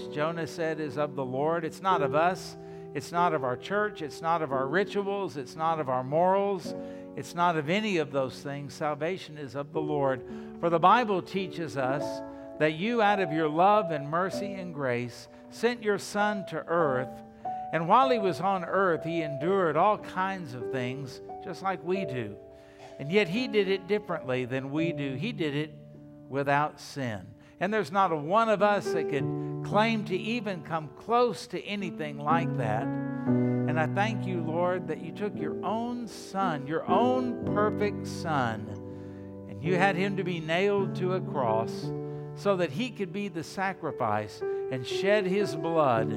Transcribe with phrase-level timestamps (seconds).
[0.00, 1.64] righteous, Jonah said, is of the Lord.
[1.64, 2.56] It's not of us.
[2.94, 4.02] It's not of our church.
[4.02, 5.36] It's not of our rituals.
[5.36, 6.74] It's not of our morals.
[7.16, 8.74] It's not of any of those things.
[8.74, 10.22] Salvation is of the Lord.
[10.60, 12.22] For the Bible teaches us
[12.58, 17.08] that you, out of your love and mercy and grace, sent your Son to earth.
[17.72, 22.04] And while he was on earth, he endured all kinds of things, just like we
[22.04, 22.36] do.
[22.98, 25.14] And yet he did it differently than we do.
[25.14, 25.74] He did it
[26.28, 27.26] without sin.
[27.60, 31.62] And there's not a one of us that could claim to even come close to
[31.62, 32.84] anything like that.
[32.84, 38.66] And I thank you, Lord, that you took your own son, your own perfect son,
[39.50, 41.90] and you had him to be nailed to a cross
[42.34, 44.42] so that he could be the sacrifice
[44.72, 46.10] and shed his blood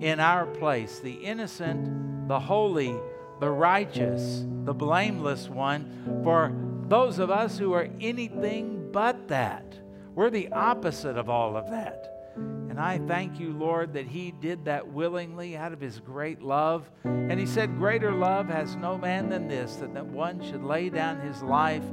[0.00, 2.94] in our place, the innocent, the holy,
[3.40, 6.52] the righteous, the blameless one, for
[6.88, 9.78] those of us who are anything but that.
[10.18, 12.32] We're the opposite of all of that.
[12.34, 16.90] And I thank you, Lord, that He did that willingly out of His great love.
[17.04, 20.90] And He said, Greater love has no man than this, that, that one should lay
[20.90, 21.84] down his life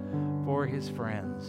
[0.44, 1.46] for his friends.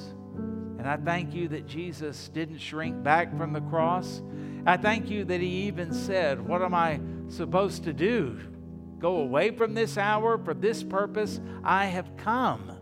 [0.79, 4.21] And I thank you that Jesus didn't shrink back from the cross.
[4.67, 8.39] I thank you that He even said, What am I supposed to do?
[8.99, 12.76] Go away from this hour for this purpose I have come.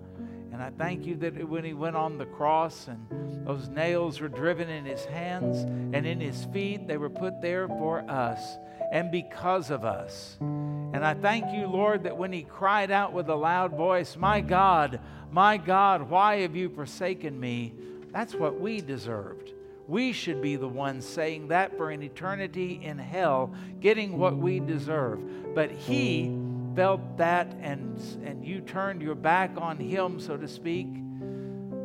[0.55, 4.29] And I thank you that when he went on the cross and those nails were
[4.29, 8.57] driven in his hands and in his feet, they were put there for us
[8.93, 10.37] and because of us.
[10.41, 14.41] And I thank you, Lord, that when he cried out with a loud voice, My
[14.41, 15.01] God,
[15.33, 17.75] my God, why have you forsaken me?
[18.13, 19.51] That's what we deserved.
[19.89, 24.61] We should be the ones saying that for an eternity in hell, getting what we
[24.61, 25.53] deserve.
[25.53, 26.29] But he
[26.75, 30.89] felt that and, and you turned your back on him, so to speak,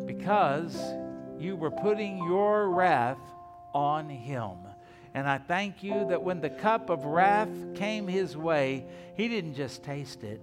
[0.06, 0.80] because
[1.40, 3.20] you were putting your wrath
[3.73, 4.58] on him.
[5.14, 9.56] And I thank you that when the cup of wrath came his way, he didn't
[9.56, 10.42] just taste it,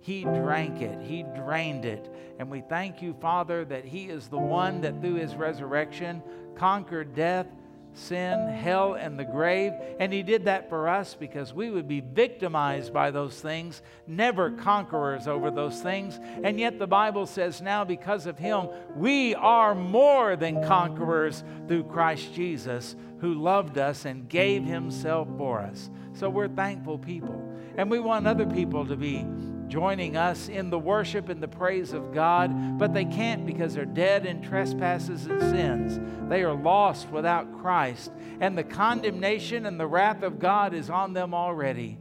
[0.00, 2.12] he drank it, he drained it.
[2.38, 6.22] And we thank you, Father, that he is the one that through his resurrection
[6.56, 7.46] conquered death
[7.94, 9.72] sin, hell, and the grave.
[9.98, 14.50] And He did that for us because we would be victimized by those things, never
[14.50, 16.18] conquerors over those things.
[16.42, 21.84] And yet the Bible says now, because of Him, we are more than conquerors through
[21.84, 25.90] Christ Jesus, who loved us and gave Himself for us.
[26.14, 27.48] So we're thankful people.
[27.76, 29.26] And we want other people to be
[29.72, 33.86] joining us in the worship and the praise of God, but they can't because they're
[33.86, 36.28] dead in trespasses and sins.
[36.28, 41.14] They are lost without Christ, and the condemnation and the wrath of God is on
[41.14, 41.96] them already.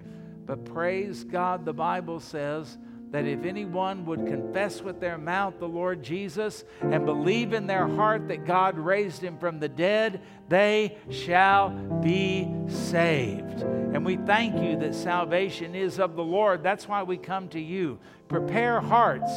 [0.45, 2.77] But praise God, the Bible says
[3.11, 7.85] that if anyone would confess with their mouth the Lord Jesus and believe in their
[7.85, 11.69] heart that God raised him from the dead, they shall
[12.01, 13.61] be saved.
[13.61, 16.63] And we thank you that salvation is of the Lord.
[16.63, 18.00] That's why we come to you.
[18.29, 19.29] Prepare hearts.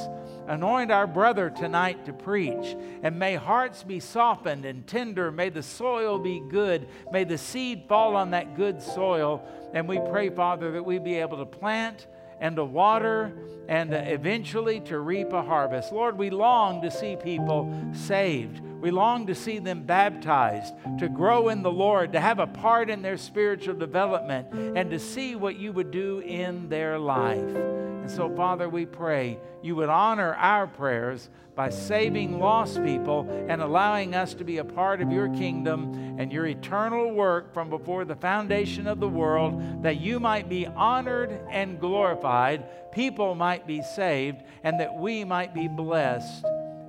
[0.46, 2.76] Anoint our brother tonight to preach.
[3.02, 5.32] And may hearts be softened and tender.
[5.32, 6.86] May the soil be good.
[7.10, 9.42] May the seed fall on that good soil.
[9.72, 12.06] And we pray, Father, that we be able to plant
[12.40, 13.32] and to water
[13.68, 15.92] and eventually to reap a harvest.
[15.92, 18.60] Lord, we long to see people saved.
[18.60, 22.90] We long to see them baptized, to grow in the Lord, to have a part
[22.90, 27.83] in their spiritual development, and to see what you would do in their life.
[28.04, 33.62] And so, Father, we pray you would honor our prayers by saving lost people and
[33.62, 38.04] allowing us to be a part of your kingdom and your eternal work from before
[38.04, 43.80] the foundation of the world, that you might be honored and glorified, people might be
[43.80, 46.44] saved, and that we might be blessed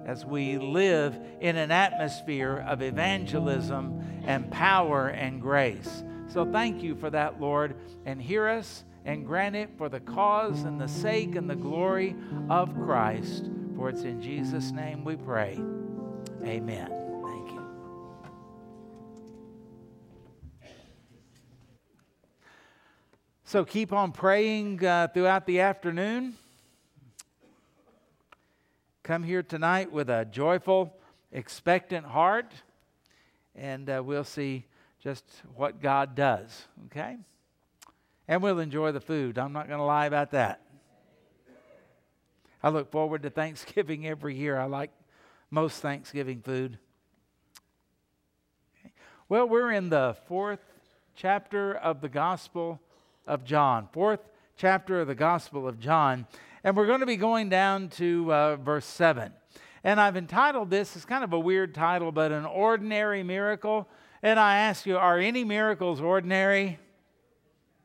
[0.05, 6.03] as we live in an atmosphere of evangelism and power and grace.
[6.27, 10.63] So thank you for that, Lord, and hear us and grant it for the cause
[10.63, 12.15] and the sake and the glory
[12.49, 13.49] of Christ.
[13.75, 15.59] For it's in Jesus' name we pray.
[16.43, 16.89] Amen.
[17.23, 17.67] Thank you.
[23.43, 26.35] So keep on praying uh, throughout the afternoon.
[29.03, 30.97] Come here tonight with a joyful,
[31.31, 32.51] expectant heart,
[33.53, 34.65] and uh, we'll see
[34.99, 35.23] just
[35.53, 37.17] what God does, okay?
[38.27, 39.37] And we'll enjoy the food.
[39.37, 40.61] I'm not going to lie about that.
[42.63, 44.57] I look forward to Thanksgiving every year.
[44.57, 44.91] I like
[45.51, 46.79] most Thanksgiving food.
[49.29, 50.59] Well, we're in the fourth
[51.15, 52.79] chapter of the Gospel
[53.27, 53.87] of John.
[53.91, 54.21] Fourth
[54.57, 56.25] chapter of the Gospel of John.
[56.63, 59.31] And we're going to be going down to uh, verse 7.
[59.83, 63.87] And I've entitled this, it's kind of a weird title, but An Ordinary Miracle.
[64.23, 66.79] And I ask you, are any miracles ordinary?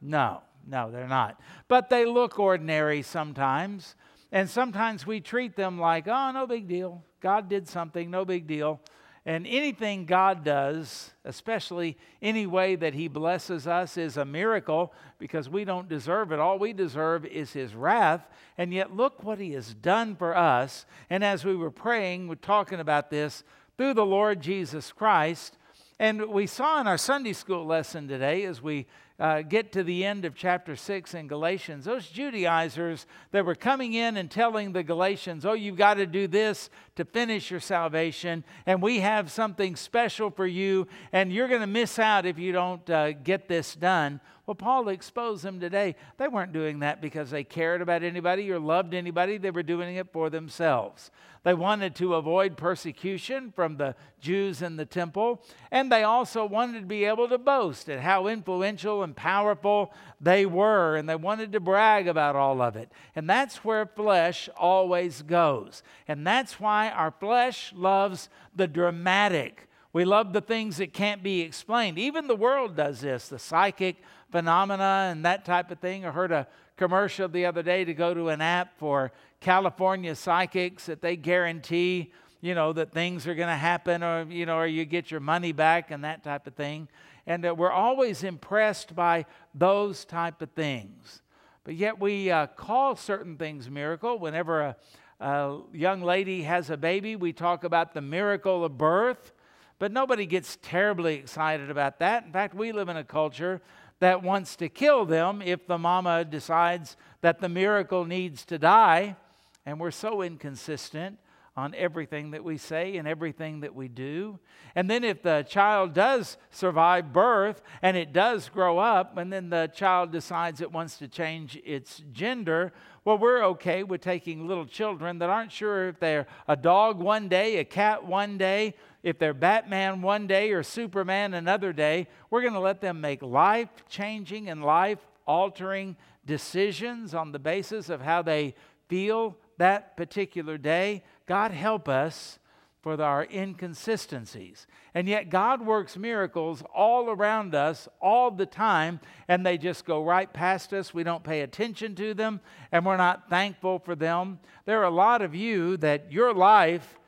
[0.00, 1.40] No, no, they're not.
[1.68, 3.94] But they look ordinary sometimes.
[4.32, 7.02] And sometimes we treat them like, oh, no big deal.
[7.20, 8.80] God did something, no big deal.
[9.26, 15.48] And anything God does, especially any way that He blesses us, is a miracle because
[15.48, 16.38] we don't deserve it.
[16.38, 18.26] All we deserve is His wrath.
[18.56, 20.86] And yet, look what He has done for us.
[21.10, 23.44] And as we were praying, we're talking about this
[23.76, 25.58] through the Lord Jesus Christ.
[26.00, 28.86] And we saw in our Sunday school lesson today, as we
[29.18, 33.92] uh, get to the end of chapter 6 in Galatians, those Judaizers that were coming
[33.92, 38.44] in and telling the Galatians, oh, you've got to do this to finish your salvation,
[38.64, 42.50] and we have something special for you, and you're going to miss out if you
[42.52, 44.22] don't uh, get this done.
[44.50, 45.94] Well, Paul exposed them today.
[46.16, 49.94] They weren't doing that because they cared about anybody or loved anybody, they were doing
[49.94, 51.12] it for themselves.
[51.44, 56.80] They wanted to avoid persecution from the Jews in the temple, and they also wanted
[56.80, 61.52] to be able to boast at how influential and powerful they were, and they wanted
[61.52, 62.90] to brag about all of it.
[63.14, 65.84] And that's where flesh always goes.
[66.08, 69.68] And that's why our flesh loves the dramatic.
[69.92, 71.98] We love the things that can't be explained.
[71.98, 73.96] Even the world does this the psychic
[74.30, 76.04] phenomena and that type of thing.
[76.04, 76.46] I heard a
[76.76, 82.12] commercial the other day to go to an app for California psychics that they guarantee,
[82.40, 85.20] you know, that things are going to happen or, you know, or you get your
[85.20, 86.88] money back and that type of thing.
[87.26, 91.22] And uh, we're always impressed by those type of things.
[91.64, 94.18] But yet we uh, call certain things miracle.
[94.18, 94.76] Whenever a,
[95.20, 99.32] a young lady has a baby, we talk about the miracle of birth.
[99.78, 102.24] But nobody gets terribly excited about that.
[102.24, 103.60] In fact, we live in a culture
[104.00, 109.16] that wants to kill them if the mama decides that the miracle needs to die.
[109.64, 111.18] And we're so inconsistent
[111.56, 114.38] on everything that we say and everything that we do.
[114.74, 119.50] And then if the child does survive birth and it does grow up, and then
[119.50, 122.72] the child decides it wants to change its gender,
[123.04, 127.28] well, we're okay with taking little children that aren't sure if they're a dog one
[127.28, 132.42] day, a cat one day, if they're Batman one day or Superman another day, we're
[132.42, 138.00] going to let them make life changing and life altering decisions on the basis of
[138.00, 138.54] how they
[138.88, 141.02] feel that particular day.
[141.30, 142.40] God help us
[142.82, 144.66] for our inconsistencies.
[144.94, 148.98] And yet, God works miracles all around us all the time,
[149.28, 150.92] and they just go right past us.
[150.92, 152.40] We don't pay attention to them,
[152.72, 154.40] and we're not thankful for them.
[154.64, 156.98] There are a lot of you that your life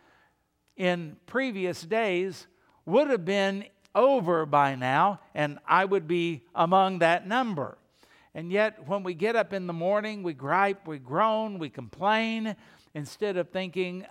[0.76, 2.46] in previous days
[2.86, 7.76] would have been over by now, and I would be among that number.
[8.36, 12.54] And yet, when we get up in the morning, we gripe, we groan, we complain,
[12.94, 14.04] instead of thinking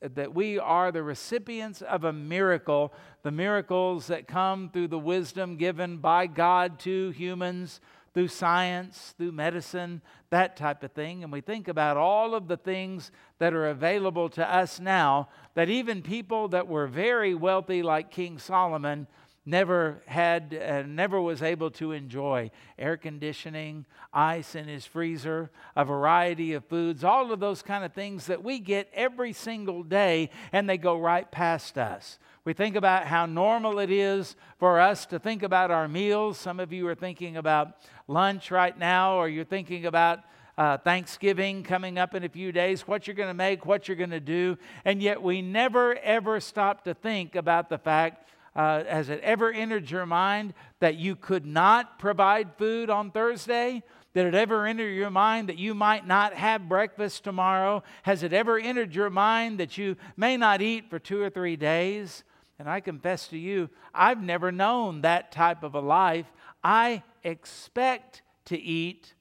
[0.00, 2.92] that we are the recipients of a miracle,
[3.22, 7.80] the miracles that come through the wisdom given by God to humans
[8.14, 10.00] through science, through medicine,
[10.30, 11.24] that type of thing.
[11.24, 13.10] And we think about all of the things
[13.40, 18.38] that are available to us now that even people that were very wealthy, like King
[18.38, 19.08] Solomon,
[19.46, 25.84] never had uh, never was able to enjoy air conditioning ice in his freezer a
[25.84, 30.30] variety of foods all of those kind of things that we get every single day
[30.52, 35.06] and they go right past us we think about how normal it is for us
[35.06, 36.36] to think about our meals.
[36.36, 40.20] Some of you are thinking about lunch right now, or you're thinking about
[40.58, 43.96] uh, Thanksgiving coming up in a few days, what you're going to make, what you're
[43.96, 44.58] going to do.
[44.84, 49.52] And yet we never, ever stop to think about the fact uh, has it ever
[49.52, 53.82] entered your mind that you could not provide food on Thursday?
[54.14, 57.82] Did it ever enter your mind that you might not have breakfast tomorrow?
[58.04, 61.56] Has it ever entered your mind that you may not eat for two or three
[61.56, 62.22] days?
[62.60, 66.26] And I confess to you, I've never known that type of a life.
[66.62, 69.14] I expect to eat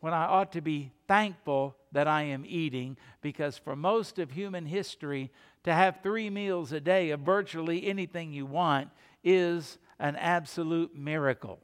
[0.00, 4.66] when I ought to be thankful that I am eating because for most of human
[4.66, 5.32] history,
[5.64, 8.88] to have three meals a day of virtually anything you want
[9.24, 11.58] is an absolute miracle.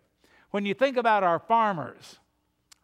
[0.50, 2.18] When you think about our farmers,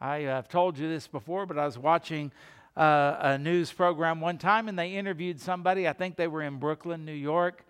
[0.01, 2.33] I have told you this before, but I was watching
[2.77, 5.87] uh, a news program one time and they interviewed somebody.
[5.87, 7.65] I think they were in Brooklyn, New York.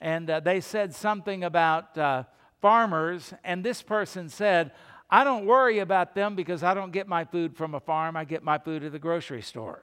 [0.00, 2.24] And uh, they said something about uh,
[2.60, 3.32] farmers.
[3.44, 4.72] And this person said,
[5.08, 8.24] I don't worry about them because I don't get my food from a farm, I
[8.24, 9.82] get my food at the grocery store.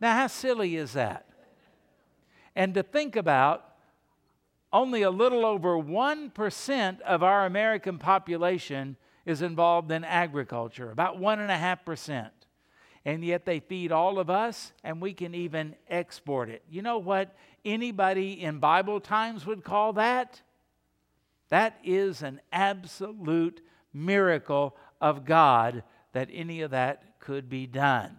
[0.00, 1.26] Now, how silly is that?
[2.54, 3.66] And to think about,
[4.72, 12.30] only a little over 1% of our American population is involved in agriculture, about 1.5%
[13.06, 16.62] and yet they feed all of us, and we can even export it.
[16.68, 17.34] You know what?
[17.64, 20.40] anybody in Bible times would call that?
[21.48, 23.60] That is an absolute
[23.92, 28.16] miracle of God that any of that could be done.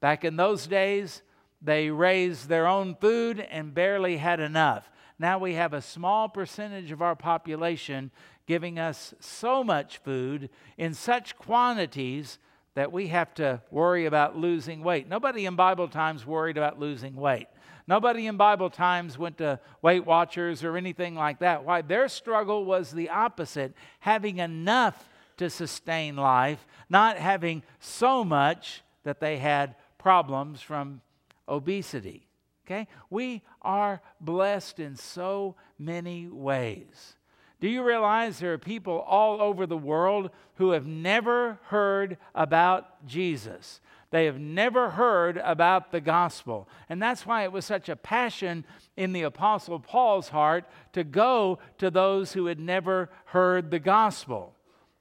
[0.00, 1.22] Back in those days,
[1.60, 4.90] they raised their own food and barely had enough.
[5.18, 8.10] Now we have a small percentage of our population
[8.46, 12.38] giving us so much food in such quantities
[12.74, 15.08] that we have to worry about losing weight.
[15.08, 17.48] Nobody in Bible times worried about losing weight.
[17.88, 21.64] Nobody in Bible times went to Weight Watchers or anything like that.
[21.64, 21.82] Why?
[21.82, 29.20] Their struggle was the opposite having enough to sustain life, not having so much that
[29.20, 31.00] they had problems from
[31.48, 32.28] obesity.
[32.66, 32.86] Okay?
[33.08, 37.16] We are blessed in so many ways.
[37.60, 43.06] Do you realize there are people all over the world who have never heard about
[43.06, 43.80] Jesus?
[44.10, 46.68] They have never heard about the gospel.
[46.88, 48.64] And that's why it was such a passion
[48.96, 54.54] in the Apostle Paul's heart to go to those who had never heard the gospel.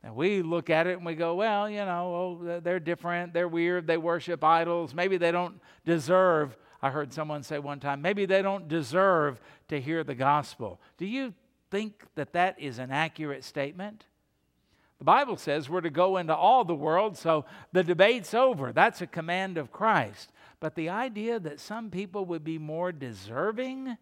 [0.04, 3.48] And we look at it and we go, well, you know, oh, they're different, they're
[3.48, 6.56] weird, they worship idols, maybe they don't deserve.
[6.82, 10.80] I heard someone say one time, maybe they don't deserve to hear the gospel.
[10.98, 11.34] Do you
[11.72, 14.06] think that that is an accurate statement?
[15.00, 18.72] The Bible says we're to go into all the world, so the debate's over.
[18.72, 20.32] That's a command of Christ.
[20.60, 23.98] But the idea that some people would be more deserving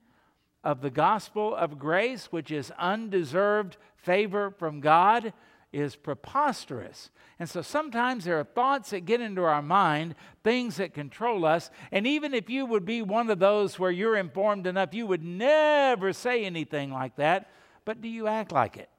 [0.63, 5.33] of the gospel of grace, which is undeserved favor from God,
[5.75, 7.09] is preposterous.
[7.37, 11.69] And so sometimes there are thoughts that get into our mind, things that control us.
[11.91, 15.23] And even if you would be one of those where you're informed enough, you would
[15.23, 17.51] never say anything like that.
[17.83, 18.89] But do you act like it?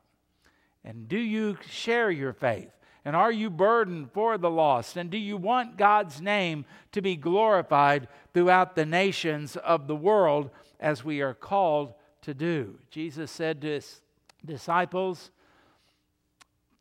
[0.84, 2.68] And do you share your faith?
[3.06, 4.98] And are you burdened for the lost?
[4.98, 10.50] And do you want God's name to be glorified throughout the nations of the world
[10.78, 12.78] as we are called to do?
[12.90, 14.02] Jesus said to his
[14.44, 15.30] disciples,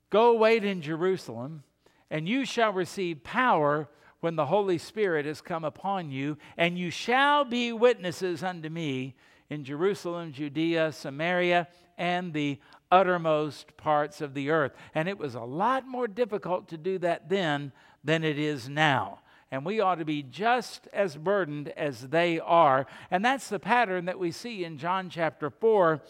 [0.10, 1.64] Go wait in Jerusalem,
[2.10, 6.90] and you shall receive power when the Holy Spirit has come upon you, and you
[6.90, 9.16] shall be witnesses unto me
[9.50, 12.60] in Jerusalem, Judea, Samaria, and the
[12.92, 14.74] uttermost parts of the earth.
[14.94, 17.72] And it was a lot more difficult to do that then
[18.04, 19.20] than it is now.
[19.52, 22.88] And we ought to be just as burdened as they are.
[23.12, 26.02] And that's the pattern that we see in John chapter 4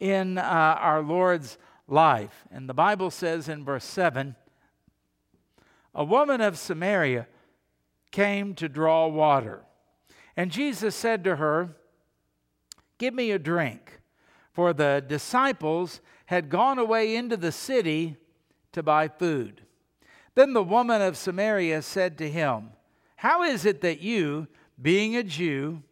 [0.00, 2.44] in uh, our Lord's life.
[2.50, 4.36] And the Bible says in verse 7
[5.94, 7.26] A woman of Samaria
[8.10, 9.62] came to draw water.
[10.36, 11.76] And Jesus said to her,
[12.98, 14.00] Give me a drink.
[14.52, 18.16] For the disciples had gone away into the city
[18.72, 19.62] to buy food.
[20.34, 22.70] Then the woman of Samaria said to him,
[23.16, 24.46] How is it that you,
[24.80, 25.82] being a Jew,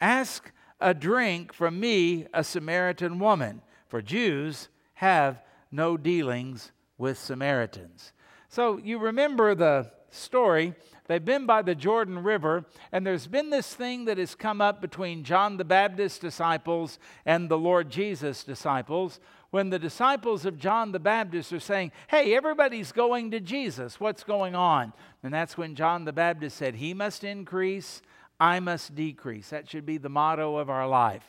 [0.00, 3.62] ask a drink from me, a Samaritan woman?
[3.88, 8.12] For Jews have no dealings with Samaritans.
[8.48, 10.74] So you remember the story.
[11.06, 14.80] They've been by the Jordan River, and there's been this thing that has come up
[14.80, 19.20] between John the Baptist's disciples and the Lord Jesus' disciples.
[19.50, 24.24] When the disciples of John the Baptist are saying, Hey, everybody's going to Jesus, what's
[24.24, 24.92] going on?
[25.22, 28.00] And that's when John the Baptist said, He must increase,
[28.40, 29.50] I must decrease.
[29.50, 31.24] That should be the motto of our life.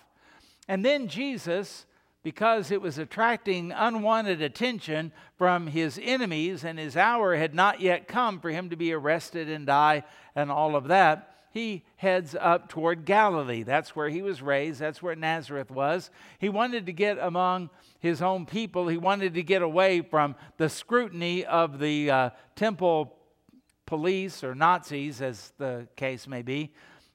[0.67, 1.85] And then Jesus
[2.27, 8.05] because it was attracting unwanted attention from his enemies, and his hour had not yet
[8.05, 10.03] come for him to be arrested and die
[10.35, 11.37] and all of that.
[11.51, 13.63] He heads up toward Galilee.
[13.63, 14.81] That's where he was raised.
[14.81, 16.09] That's where Nazareth was.
[16.37, 17.69] He wanted to get among
[18.01, 18.89] his own people.
[18.89, 23.15] He wanted to get away from the scrutiny of the uh, temple
[23.85, 26.73] police or Nazis, as the case may be.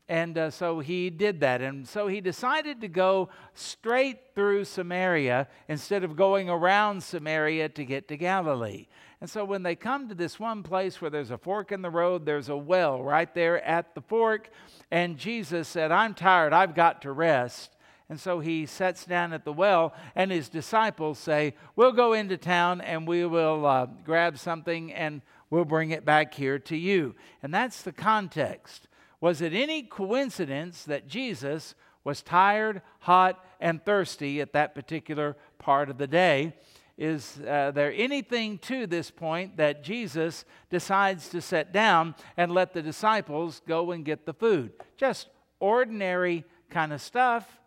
[0.09, 1.61] And uh, so he did that.
[1.61, 7.85] And so he decided to go straight through Samaria instead of going around Samaria to
[7.85, 8.87] get to Galilee.
[9.21, 11.91] And so when they come to this one place where there's a fork in the
[11.91, 14.51] road, there's a well right there at the fork.
[14.91, 17.77] And Jesus said, I'm tired, I've got to rest.
[18.09, 22.37] And so he sits down at the well, and his disciples say, We'll go into
[22.37, 27.15] town and we will uh, grab something and we'll bring it back here to you.
[27.43, 28.89] And that's the context.
[29.23, 35.89] Was it any coincidence that Jesus was tired, hot, and thirsty at that particular part
[35.89, 36.55] of the day?
[36.99, 42.73] Is uh, there anything to this point that Jesus decides to set down and let
[42.73, 44.73] the disciples go and get the food?
[44.97, 45.29] Just
[45.61, 47.61] ordinary kind of stuff.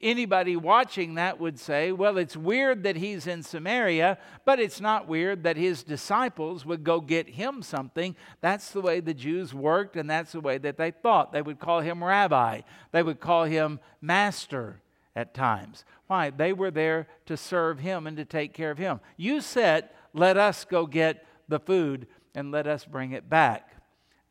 [0.00, 5.08] Anybody watching that would say, well, it's weird that he's in Samaria, but it's not
[5.08, 8.16] weird that his disciples would go get him something.
[8.40, 11.32] That's the way the Jews worked, and that's the way that they thought.
[11.32, 14.80] They would call him rabbi, they would call him master
[15.14, 15.84] at times.
[16.06, 16.30] Why?
[16.30, 19.00] They were there to serve him and to take care of him.
[19.16, 23.70] You said, let us go get the food and let us bring it back.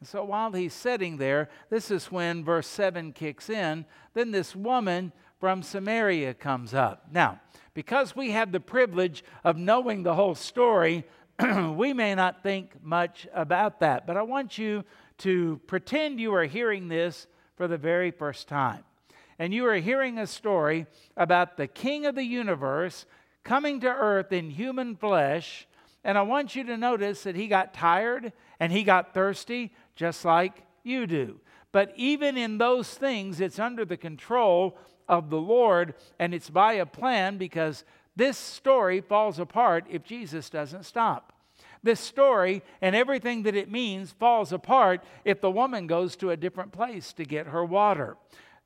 [0.02, 3.86] So while he's sitting there, this is when verse 7 kicks in.
[4.14, 7.08] Then this woman from Samaria comes up.
[7.12, 7.40] Now,
[7.74, 11.06] because we have the privilege of knowing the whole story,
[11.76, 14.06] we may not think much about that.
[14.06, 14.84] But I want you
[15.20, 18.84] to pretend you are hearing this for the very first time.
[19.38, 23.06] And you are hearing a story about the King of the universe
[23.44, 25.66] coming to earth in human flesh.
[26.04, 30.26] And I want you to notice that he got tired and he got thirsty just
[30.26, 31.40] like you do.
[31.72, 34.78] But even in those things, it's under the control
[35.10, 37.84] of the Lord, and it's by a plan because
[38.16, 41.34] this story falls apart if Jesus doesn't stop.
[41.82, 46.38] This story and everything that it means falls apart if the woman goes to a
[46.38, 48.18] different place to get her water.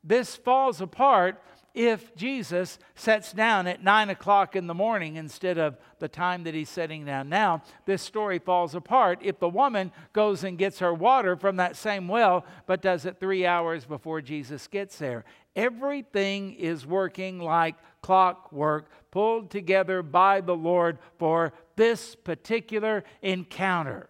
[0.04, 1.42] This falls apart
[1.74, 6.54] if Jesus sets down at nine o'clock in the morning instead of the time that
[6.54, 9.20] he's setting down now, this story falls apart.
[9.24, 13.20] If the woman goes and gets her water from that same well, but does it
[13.20, 20.56] three hours before Jesus gets there, everything is working like clockwork, pulled together by the
[20.56, 24.10] Lord for this particular encounter.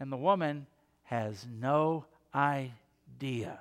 [0.00, 0.66] And the woman
[1.04, 2.04] has no
[2.34, 3.60] idea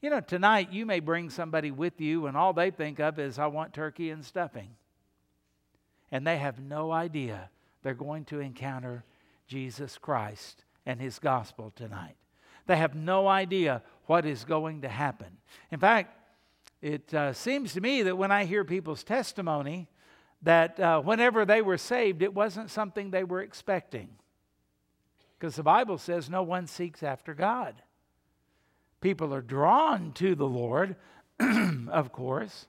[0.00, 3.38] you know, tonight you may bring somebody with you, and all they think of is,
[3.38, 4.70] I want turkey and stuffing.
[6.10, 7.50] And they have no idea
[7.82, 9.04] they're going to encounter
[9.46, 12.16] Jesus Christ and his gospel tonight.
[12.70, 15.38] They have no idea what is going to happen.
[15.72, 16.16] In fact,
[16.80, 19.88] it uh, seems to me that when I hear people's testimony,
[20.42, 24.10] that uh, whenever they were saved, it wasn't something they were expecting.
[25.36, 27.74] Because the Bible says no one seeks after God.
[29.00, 30.94] People are drawn to the Lord,
[31.88, 32.68] of course.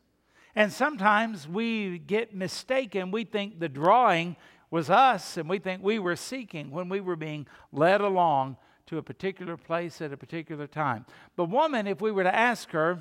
[0.55, 3.11] And sometimes we get mistaken.
[3.11, 4.35] We think the drawing
[4.71, 8.57] was us, and we think we were seeking when we were being led along
[8.91, 11.05] to a particular place at a particular time.
[11.37, 12.99] The woman, if we were to ask her,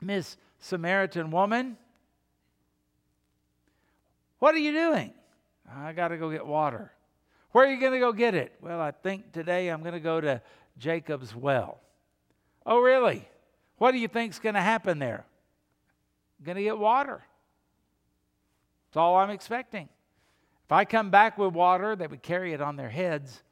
[0.00, 1.76] Miss Samaritan woman,
[4.40, 5.14] what are you doing?
[5.72, 6.90] I got to go get water.
[7.52, 8.52] Where are you going to go get it?
[8.60, 10.42] Well, I think today I'm going to go to
[10.78, 11.78] Jacob's well.
[12.66, 13.28] Oh, really?
[13.76, 15.24] What do you think's going to happen there?
[16.44, 17.22] going to get water.
[18.88, 19.88] That's all I'm expecting.
[20.66, 23.44] If I come back with water, they would carry it on their heads.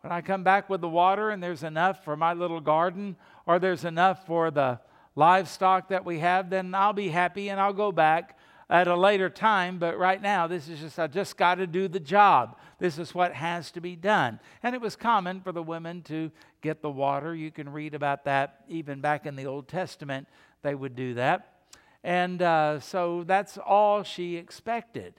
[0.00, 3.58] When I come back with the water and there's enough for my little garden or
[3.58, 4.80] there's enough for the
[5.14, 8.38] livestock that we have, then I'll be happy and I'll go back
[8.70, 11.88] at a later time, but right now, this is just, I just got to do
[11.88, 12.56] the job.
[12.78, 14.38] This is what has to be done.
[14.62, 16.30] And it was common for the women to
[16.62, 17.34] get the water.
[17.34, 20.28] You can read about that even back in the Old Testament,
[20.62, 21.62] they would do that.
[22.04, 25.14] And uh, so that's all she expected.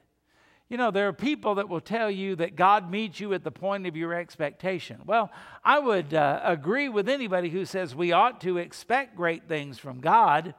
[0.72, 3.52] You know, there are people that will tell you that God meets you at the
[3.52, 5.02] point of your expectation.
[5.06, 5.30] Well,
[5.66, 10.00] I would uh, agree with anybody who says we ought to expect great things from
[10.00, 10.56] God.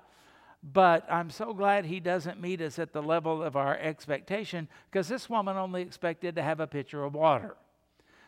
[0.63, 5.09] But I'm so glad he doesn't meet us at the level of our expectation because
[5.09, 7.57] this woman only expected to have a pitcher of water.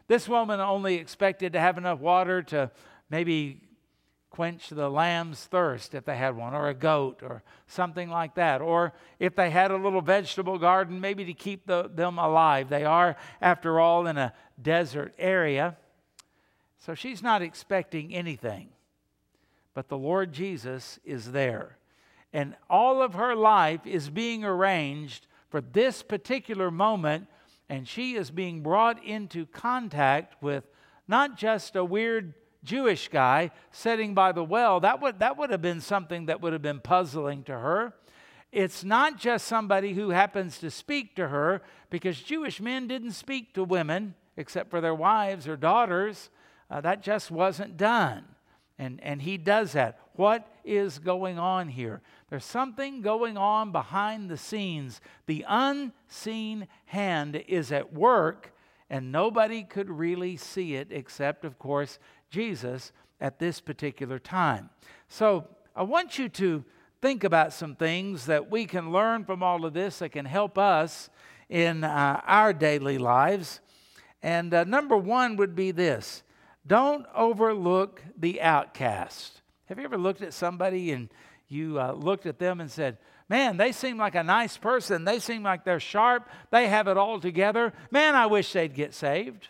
[0.08, 2.70] This woman only expected to have enough water to
[3.10, 3.60] maybe
[4.34, 8.60] quench the lamb's thirst if they had one, or a goat, or something like that.
[8.60, 12.68] Or if they had a little vegetable garden, maybe to keep the, them alive.
[12.68, 15.76] They are, after all, in a desert area.
[16.78, 18.68] So she's not expecting anything.
[19.72, 21.78] But the Lord Jesus is there
[22.34, 27.28] and all of her life is being arranged for this particular moment,
[27.68, 30.64] and she is being brought into contact with
[31.06, 34.80] not just a weird Jewish guy sitting by the well.
[34.80, 37.94] That would, that would have been something that would have been puzzling to her.
[38.50, 43.52] It's not just somebody who happens to speak to her, because Jewish men didn't speak
[43.54, 46.30] to women except for their wives or daughters.
[46.70, 48.24] Uh, that just wasn't done.
[48.78, 50.00] And, and he does that.
[50.14, 52.00] What is going on here?
[52.30, 55.00] There's something going on behind the scenes.
[55.26, 58.52] The unseen hand is at work,
[58.90, 61.98] and nobody could really see it except, of course,
[62.34, 64.70] Jesus at this particular time.
[65.08, 66.64] So I want you to
[67.00, 70.58] think about some things that we can learn from all of this that can help
[70.58, 71.08] us
[71.48, 73.60] in uh, our daily lives.
[74.20, 76.24] And uh, number one would be this
[76.66, 79.42] don't overlook the outcast.
[79.66, 81.08] Have you ever looked at somebody and
[81.46, 85.04] you uh, looked at them and said, Man, they seem like a nice person.
[85.04, 86.28] They seem like they're sharp.
[86.50, 87.72] They have it all together.
[87.90, 89.48] Man, I wish they'd get saved.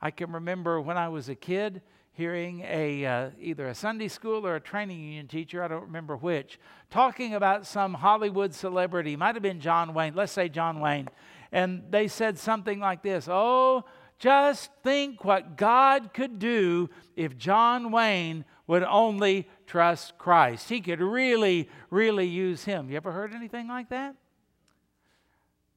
[0.00, 1.82] I can remember when I was a kid
[2.12, 6.16] hearing a uh, either a Sunday school or a training union teacher, I don't remember
[6.16, 6.58] which,
[6.90, 9.16] talking about some Hollywood celebrity.
[9.16, 10.14] Might have been John Wayne.
[10.14, 11.08] Let's say John Wayne.
[11.52, 13.84] And they said something like this, "Oh,
[14.18, 20.68] just think what God could do if John Wayne would only trust Christ.
[20.68, 22.90] He could really, really use him.
[22.90, 24.16] You ever heard anything like that?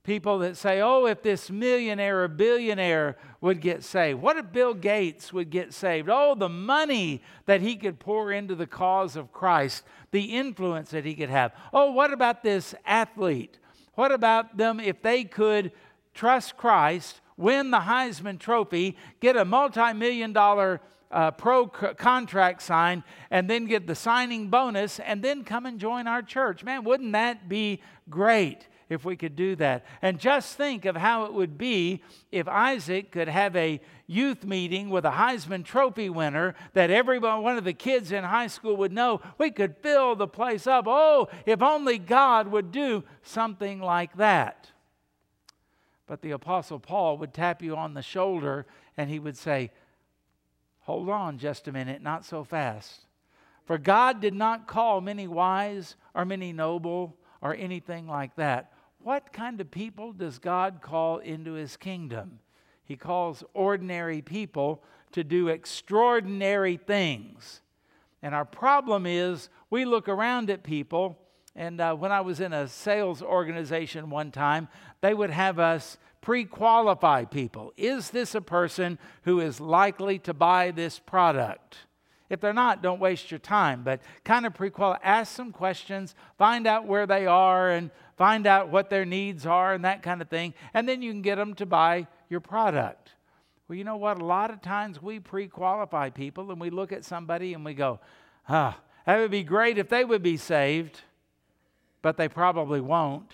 [0.09, 4.19] People that say, oh, if this millionaire or billionaire would get saved.
[4.19, 6.09] What if Bill Gates would get saved?
[6.11, 11.05] Oh, the money that he could pour into the cause of Christ, the influence that
[11.05, 11.51] he could have.
[11.71, 13.59] Oh, what about this athlete?
[13.93, 15.73] What about them if they could
[16.15, 22.63] trust Christ, win the Heisman Trophy, get a multi million dollar uh, pro c- contract
[22.63, 26.63] signed and then get the signing bonus and then come and join our church.
[26.63, 29.85] Man, wouldn't that be great if we could do that?
[30.01, 34.89] And just think of how it would be if Isaac could have a youth meeting
[34.89, 38.91] with a Heisman Trophy winner that every one of the kids in high school would
[38.91, 39.21] know.
[39.37, 40.85] We could fill the place up.
[40.87, 44.71] Oh, if only God would do something like that.
[46.07, 48.65] But the Apostle Paul would tap you on the shoulder
[48.97, 49.71] and he would say,
[50.81, 53.05] Hold on just a minute, not so fast.
[53.65, 58.73] For God did not call many wise or many noble or anything like that.
[59.01, 62.39] What kind of people does God call into his kingdom?
[62.83, 64.83] He calls ordinary people
[65.13, 67.61] to do extraordinary things.
[68.21, 71.17] And our problem is we look around at people,
[71.55, 74.67] and uh, when I was in a sales organization one time,
[75.01, 77.71] they would have us pre qualify people.
[77.77, 81.77] Is this a person who is likely to buy this product?
[82.29, 85.03] If they're not, don't waste your time, but kind of pre qualify.
[85.03, 89.73] Ask some questions, find out where they are, and find out what their needs are,
[89.73, 90.53] and that kind of thing.
[90.75, 93.13] And then you can get them to buy your product.
[93.67, 94.21] Well, you know what?
[94.21, 97.73] A lot of times we pre qualify people and we look at somebody and we
[97.73, 97.99] go,
[98.47, 101.01] ah, that would be great if they would be saved,
[102.03, 103.31] but they probably won't.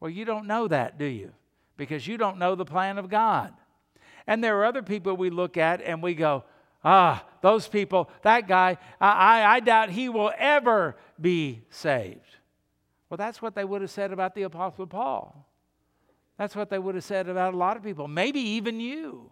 [0.00, 1.32] Well, you don't know that, do you?
[1.76, 3.52] because you don't know the plan of God.
[4.26, 6.44] And there are other people we look at and we go,
[6.84, 12.20] ah, those people, that guy, I, I doubt he will ever be saved.
[13.08, 15.46] Well, that's what they would have said about the Apostle Paul.
[16.38, 19.30] That's what they would have said about a lot of people, maybe even you.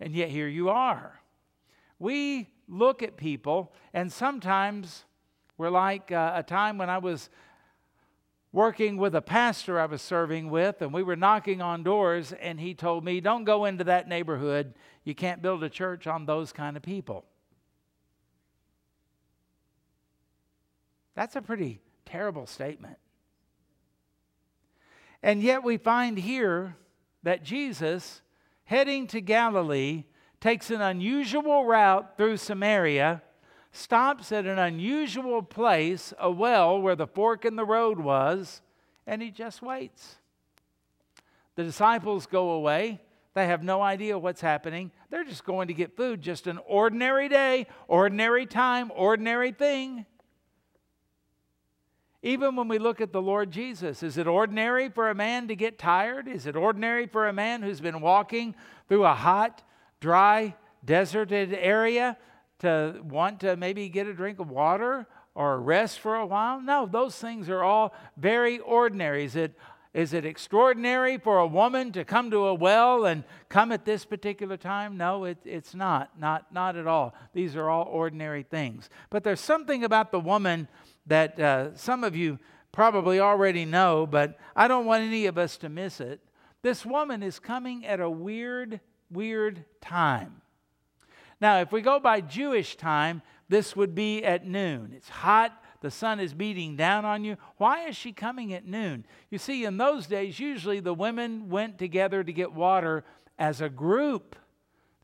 [0.00, 1.20] And yet here you are.
[1.98, 5.04] We look at people, and sometimes
[5.58, 7.30] we're like uh, a time when I was
[8.52, 12.60] working with a pastor I was serving with, and we were knocking on doors, and
[12.60, 14.74] he told me, Don't go into that neighborhood.
[15.04, 17.24] You can't build a church on those kind of people.
[21.14, 22.98] That's a pretty terrible statement.
[25.26, 26.76] And yet we find here
[27.24, 28.22] that Jesus,
[28.62, 30.04] heading to Galilee,
[30.40, 33.22] takes an unusual route through Samaria
[33.72, 38.62] stops at an unusual place, a well where the fork in the road was,
[39.04, 40.14] and he just waits.
[41.56, 43.00] The disciples go away.
[43.34, 44.92] They have no idea what's happening.
[45.10, 50.06] They're just going to get food, just an ordinary day, ordinary time, ordinary thing.
[52.26, 55.54] Even when we look at the Lord Jesus, is it ordinary for a man to
[55.54, 56.26] get tired?
[56.26, 58.56] Is it ordinary for a man who's been walking
[58.88, 59.62] through a hot,
[60.00, 62.16] dry, deserted area
[62.58, 66.60] to want to maybe get a drink of water or rest for a while?
[66.60, 69.24] No, those things are all very ordinary.
[69.24, 69.56] Is it,
[69.94, 74.04] is it extraordinary for a woman to come to a well and come at this
[74.04, 74.96] particular time?
[74.96, 76.18] No, it, it's not.
[76.18, 77.14] Not, not at all.
[77.34, 78.90] These are all ordinary things.
[79.10, 80.66] But there's something about the woman
[81.06, 82.38] that uh, some of you
[82.72, 86.20] probably already know, but I don't want any of us to miss it.
[86.62, 90.42] This woman is coming at a weird, weird time.
[91.40, 94.92] Now, if we go by Jewish time, this would be at noon.
[94.96, 97.36] It's hot, the sun is beating down on you.
[97.58, 99.04] Why is she coming at noon?
[99.30, 103.04] You see, in those days, usually the women went together to get water
[103.38, 104.34] as a group.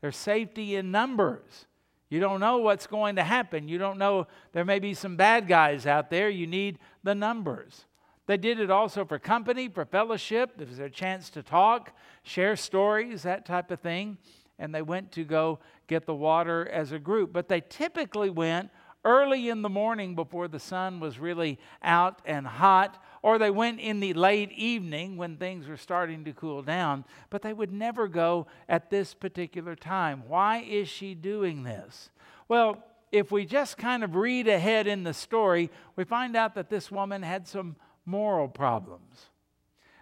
[0.01, 1.67] There's safety in numbers.
[2.13, 3.67] You don't know what's going to happen.
[3.67, 6.29] You don't know there may be some bad guys out there.
[6.29, 7.85] You need the numbers.
[8.27, 10.51] They did it also for company, for fellowship.
[10.55, 14.19] There was a chance to talk, share stories, that type of thing.
[14.59, 17.33] And they went to go get the water as a group.
[17.33, 18.69] But they typically went
[19.03, 23.79] early in the morning before the sun was really out and hot, or they went
[23.79, 28.07] in the late evening when things were starting to cool down, but they would never
[28.07, 30.23] go at this particular time.
[30.27, 32.11] Why is she doing this?
[32.49, 32.83] Well,
[33.13, 36.91] if we just kind of read ahead in the story, we find out that this
[36.91, 39.29] woman had some moral problems.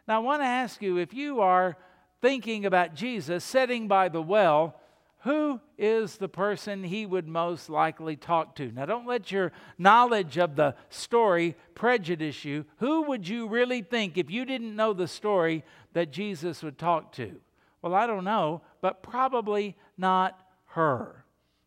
[0.07, 1.77] Now, I want to ask you if you are
[2.21, 4.80] thinking about Jesus sitting by the well,
[5.23, 8.71] who is the person he would most likely talk to?
[8.71, 12.65] Now, don't let your knowledge of the story prejudice you.
[12.77, 17.11] Who would you really think, if you didn't know the story, that Jesus would talk
[17.13, 17.39] to?
[17.83, 21.23] Well, I don't know, but probably not her.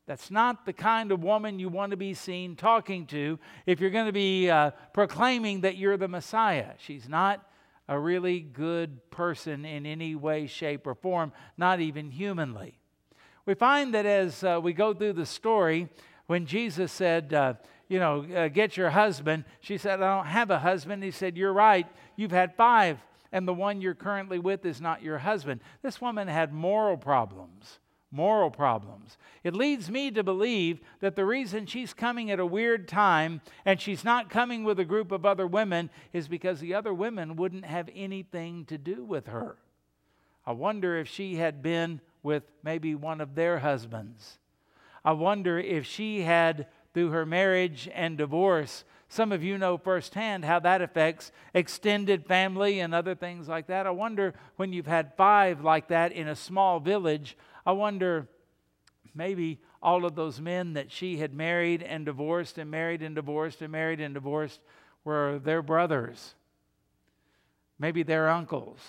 [0.07, 3.91] That's not the kind of woman you want to be seen talking to if you're
[3.91, 6.73] going to be uh, proclaiming that you're the Messiah.
[6.79, 7.49] She's not
[7.89, 12.81] a really good person in any way, shape, or form, not even humanly.
[13.47, 15.89] We find that as uh, we go through the story,
[16.27, 17.55] when Jesus said, uh,
[17.89, 21.03] You know, uh, get your husband, she said, I don't have a husband.
[21.03, 22.99] He said, You're right, you've had five,
[23.33, 25.61] and the one you're currently with is not your husband.
[25.83, 27.79] This woman had moral problems
[28.15, 29.19] moral problems.
[29.43, 33.81] It leads me to believe that the reason she's coming at a weird time and
[33.81, 37.65] she's not coming with a group of other women is because the other women wouldn't
[37.65, 39.57] have anything to do with her.
[40.47, 44.39] I wonder if she had been with maybe one of their husbands.
[45.05, 50.45] I wonder if she had, through her marriage and divorce, some of you know firsthand
[50.45, 53.87] how that affects extended family and other things like that.
[53.87, 58.27] I wonder when you've had five like that in a small village, I wonder
[59.15, 63.61] maybe all of those men that she had married and divorced and married and divorced
[63.61, 64.61] and married and divorced
[65.05, 66.35] were their brothers,
[67.79, 68.81] maybe their uncles,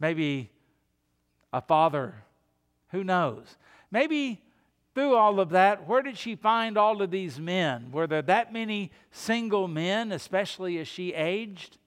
[0.00, 0.50] maybe
[1.52, 2.14] a father.
[2.90, 3.56] Who knows?
[3.90, 4.42] Maybe
[4.94, 7.92] through all of that, where did she find all of these men?
[7.92, 11.78] Were there that many single men, especially as she aged?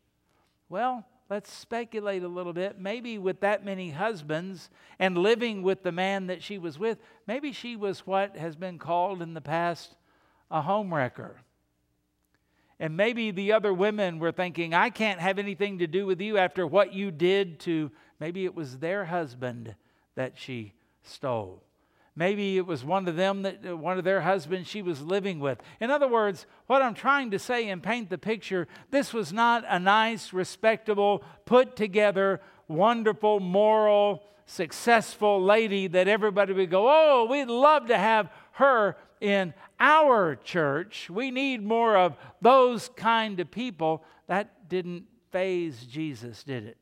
[0.69, 2.80] Well, let's speculate a little bit.
[2.80, 4.69] Maybe with that many husbands
[5.00, 8.80] and living with the man that she was with, maybe she was what has been
[8.80, 9.95] called in the past
[10.50, 11.32] a homewrecker.
[12.80, 16.38] And maybe the other women were thinking, I can't have anything to do with you
[16.38, 19.75] after what you did to, maybe it was their husband
[20.15, 21.63] that she stole.
[22.15, 25.39] Maybe it was one of them that uh, one of their husbands she was living
[25.39, 25.60] with.
[25.79, 29.63] In other words, what I'm trying to say and paint the picture, this was not
[29.67, 37.47] a nice, respectable, put together, wonderful, moral, successful lady that everybody would go, "Oh, we'd
[37.47, 41.10] love to have her in our church.
[41.10, 46.81] We need more of those kind of people." That didn't faze Jesus, did it?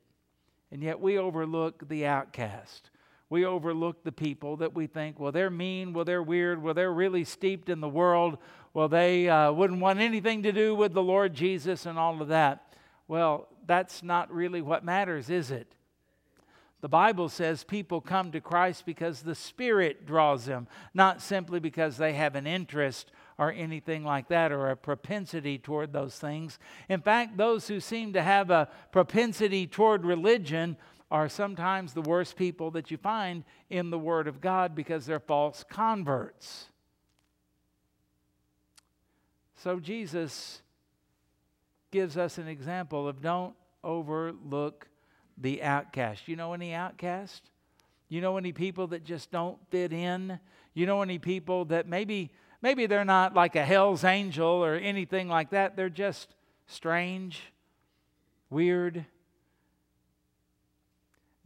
[0.71, 2.89] And yet we overlook the outcast
[3.29, 6.91] we overlook the people that we think, well, they're mean, well, they're weird, well, they're
[6.91, 8.39] really steeped in the world,
[8.73, 12.27] well, they uh, wouldn't want anything to do with the Lord Jesus and all of
[12.29, 12.73] that.
[13.07, 15.75] Well, that's not really what matters, is it?
[16.81, 21.97] The Bible says people come to Christ because the Spirit draws them, not simply because
[21.97, 26.59] they have an interest or anything like that or a propensity toward those things.
[26.89, 30.75] In fact, those who seem to have a propensity toward religion
[31.09, 35.21] are sometimes the worst people that you find in the Word of God because they're
[35.21, 36.65] false converts.
[39.55, 40.61] So Jesus
[41.91, 44.89] gives us an example of don't overlook
[45.37, 46.27] the outcast.
[46.27, 47.49] You know any outcast?
[48.09, 50.39] You know any people that just don't fit in?
[50.73, 55.27] You know any people that maybe maybe they're not like a hell's angel or anything
[55.27, 55.75] like that.
[55.75, 56.33] They're just
[56.67, 57.41] strange,
[58.49, 59.05] weird,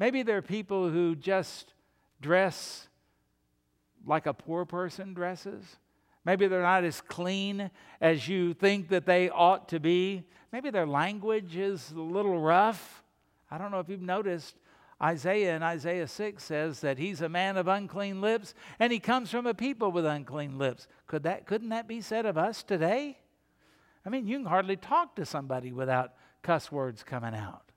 [0.03, 1.73] Maybe they're people who just
[2.19, 2.87] dress
[4.05, 5.63] like a poor person dresses.
[6.25, 7.69] Maybe they're not as clean
[8.01, 10.23] as you think that they ought to be.
[10.51, 13.03] Maybe their language is a little rough.
[13.51, 14.55] I don't know if you've noticed.
[15.03, 19.29] Isaiah in Isaiah 6 says that he's a man of unclean lips and he comes
[19.29, 20.87] from a people with unclean lips.
[21.07, 23.17] Could that, couldn't that be said of us today?
[24.05, 27.72] I mean, you can hardly talk to somebody without cuss words coming out.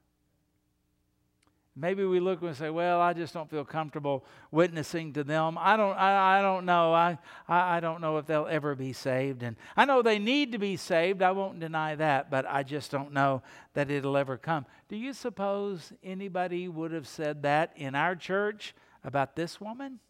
[1.79, 5.59] Maybe we look and say, well, I just don't feel comfortable witnessing to them.
[5.61, 6.95] I don't, I, I don't know.
[6.95, 9.43] I, I, I don't know if they'll ever be saved.
[9.43, 11.21] And I know they need to be saved.
[11.21, 13.43] I won't deny that, but I just don't know
[13.75, 14.65] that it'll ever come.
[14.89, 20.01] Do you suppose anybody would have said that in our church about this woman?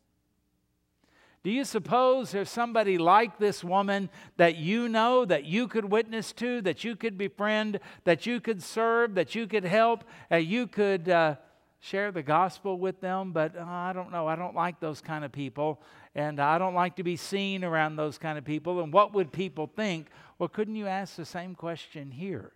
[1.43, 6.33] Do you suppose there's somebody like this woman that you know, that you could witness
[6.35, 10.67] to, that you could befriend, that you could serve, that you could help, uh, you
[10.67, 11.37] could uh,
[11.87, 14.27] share the gospel with them, but uh, I don't know.
[14.27, 15.81] I don't like those kind of people,
[16.15, 18.83] and I don't like to be seen around those kind of people.
[18.83, 20.09] And what would people think?
[20.39, 22.53] Well, couldn't you ask the same question here?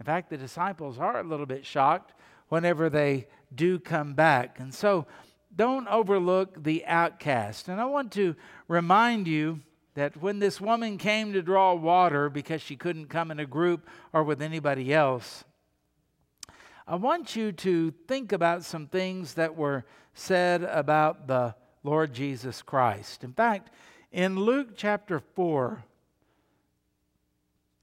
[0.00, 2.12] In fact, the disciples are a little bit shocked
[2.48, 4.58] whenever they do come back.
[4.58, 5.06] And so
[5.54, 7.68] don't overlook the outcast.
[7.68, 8.34] And I want to
[8.66, 9.60] remind you
[9.94, 13.86] that when this woman came to draw water because she couldn't come in a group
[14.12, 15.44] or with anybody else,
[16.92, 22.60] I want you to think about some things that were said about the Lord Jesus
[22.60, 23.24] Christ.
[23.24, 23.70] In fact,
[24.12, 25.84] in Luke chapter 4,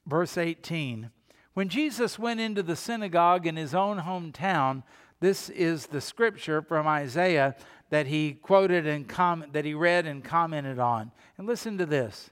[0.05, 1.09] verse 18,
[1.55, 4.83] when Jesus went into the synagogue in his own hometown,
[5.21, 7.55] this is the scripture from Isaiah
[7.89, 11.11] that he quoted and comment, that he read and commented on.
[11.35, 12.29] And listen to this.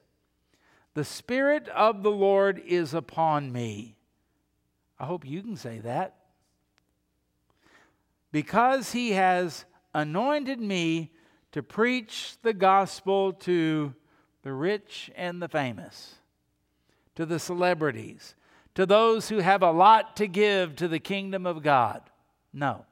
[0.94, 3.98] The spirit of the Lord is upon me.
[5.00, 6.14] I hope you can say that.
[8.32, 11.12] Because he has anointed me
[11.52, 13.94] to preach the gospel to
[14.44, 16.16] the rich and the famous,
[17.16, 18.36] to the celebrities,
[18.76, 22.02] to those who have a lot to give to the kingdom of God.
[22.54, 22.86] No.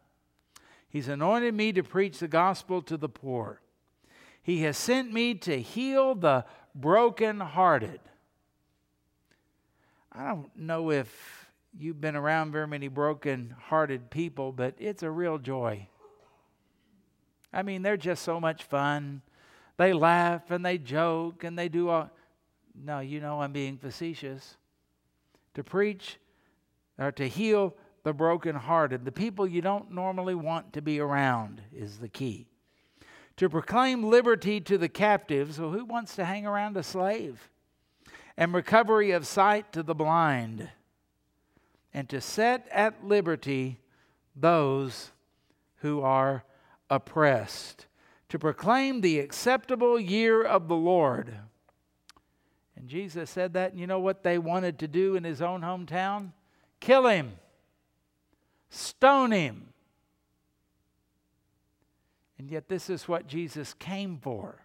[0.89, 3.61] He's anointed me to preach the gospel to the poor.
[4.41, 7.99] He has sent me to heal the brokenhearted.
[10.11, 11.44] I don't know if
[11.77, 15.87] you've been around very many broken-hearted people, but it's a real joy.
[17.51, 19.21] I mean, they're just so much fun.
[19.77, 22.09] They laugh and they joke and they do all.
[22.73, 24.57] No, you know I'm being facetious.
[25.53, 26.17] To preach
[26.97, 29.05] or to heal the brokenhearted.
[29.05, 32.47] The people you don't normally want to be around is the key.
[33.37, 35.57] To proclaim liberty to the captives.
[35.57, 37.49] Who wants to hang around a slave?
[38.37, 40.69] And recovery of sight to the blind.
[41.95, 43.79] And to set at liberty
[44.35, 45.11] those
[45.77, 46.43] who are
[46.91, 47.87] oppressed.
[48.29, 51.33] To proclaim the acceptable year of the Lord.
[52.75, 55.61] And Jesus said that, and you know what they wanted to do in his own
[55.61, 56.33] hometown?
[56.79, 57.31] Kill him
[58.75, 59.73] stone him.
[62.37, 64.64] And yet, this is what Jesus came for.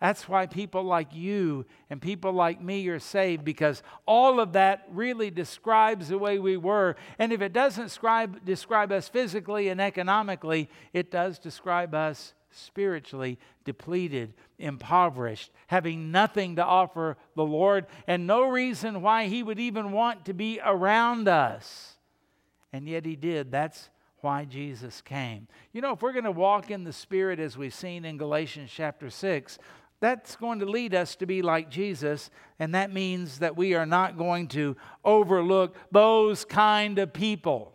[0.00, 4.86] That's why people like you and people like me are saved because all of that
[4.90, 6.96] really describes the way we were.
[7.18, 13.38] And if it doesn't describe, describe us physically and economically, it does describe us spiritually
[13.64, 19.92] depleted, impoverished, having nothing to offer the Lord, and no reason why He would even
[19.92, 21.96] want to be around us
[22.76, 23.50] and yet he did.
[23.50, 23.88] That's
[24.20, 25.48] why Jesus came.
[25.72, 28.70] You know, if we're going to walk in the Spirit as we've seen in Galatians
[28.70, 29.58] chapter 6,
[30.00, 33.86] that's going to lead us to be like Jesus, and that means that we are
[33.86, 37.72] not going to overlook those kind of people,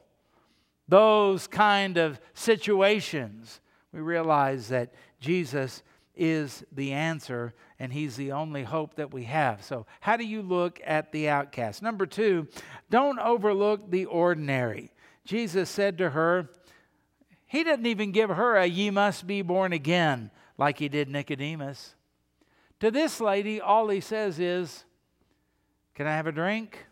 [0.88, 3.60] those kind of situations.
[3.92, 5.84] We realize that Jesus
[6.16, 9.64] is the answer and he's the only hope that we have.
[9.64, 11.82] So, how do you look at the outcast?
[11.82, 12.48] Number two,
[12.92, 14.92] don't overlook the ordinary.
[15.26, 16.50] Jesus said to her,
[17.48, 20.30] He didn't even give her a ye must be born again
[20.60, 21.96] like he did Nicodemus.
[22.82, 24.86] To this lady, all he says is,
[25.94, 26.88] Can I have a drink?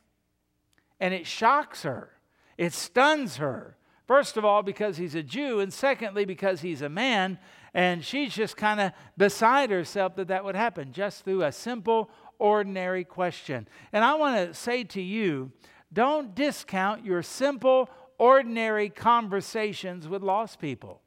[1.00, 2.12] And it shocks her,
[2.58, 3.76] it stuns her.
[4.06, 7.38] First of all, because he's a Jew, and secondly, because he's a man.
[7.76, 12.10] And she's just kind of beside herself that that would happen just through a simple,
[12.40, 13.68] ordinary question.
[13.94, 15.52] And I want to say to you
[15.94, 21.02] don't discount your simple, ordinary conversations with lost people.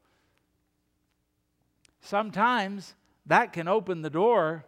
[1.99, 4.65] Sometimes that can open the door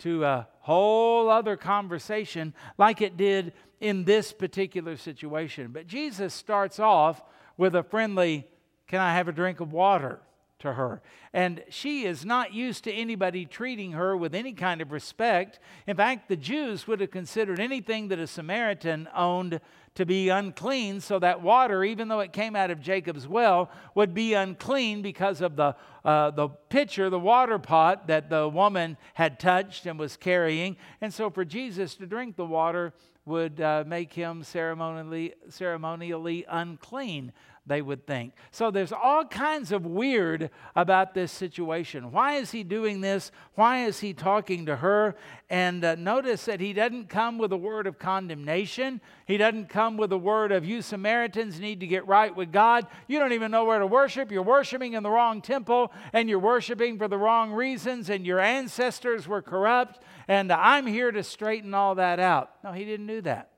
[0.00, 5.70] to a whole other conversation, like it did in this particular situation.
[5.72, 7.22] But Jesus starts off
[7.56, 8.46] with a friendly,
[8.86, 10.20] Can I have a drink of water?
[10.60, 11.02] to her.
[11.32, 15.58] And she is not used to anybody treating her with any kind of respect.
[15.86, 19.60] In fact, the Jews would have considered anything that a Samaritan owned
[19.94, 24.14] to be unclean, so that water, even though it came out of Jacob's well, would
[24.14, 25.74] be unclean because of the,
[26.04, 30.76] uh, the pitcher, the water pot that the woman had touched and was carrying.
[31.00, 37.32] And so for Jesus to drink the water would uh, make him ceremonially, ceremonially unclean
[37.70, 38.34] they would think.
[38.50, 42.10] So there's all kinds of weird about this situation.
[42.10, 43.30] Why is he doing this?
[43.54, 45.14] Why is he talking to her?
[45.48, 49.00] And uh, notice that he doesn't come with a word of condemnation.
[49.24, 52.88] He doesn't come with a word of, you Samaritans need to get right with God.
[53.06, 54.32] You don't even know where to worship.
[54.32, 58.40] You're worshiping in the wrong temple and you're worshiping for the wrong reasons and your
[58.40, 62.50] ancestors were corrupt and I'm here to straighten all that out.
[62.64, 63.50] No, he didn't do that.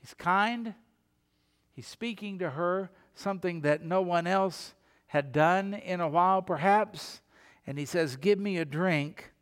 [0.00, 0.74] He's kind.
[1.72, 4.74] He's speaking to her something that no one else
[5.08, 7.20] had done in a while, perhaps.
[7.66, 9.32] And he says, Give me a drink.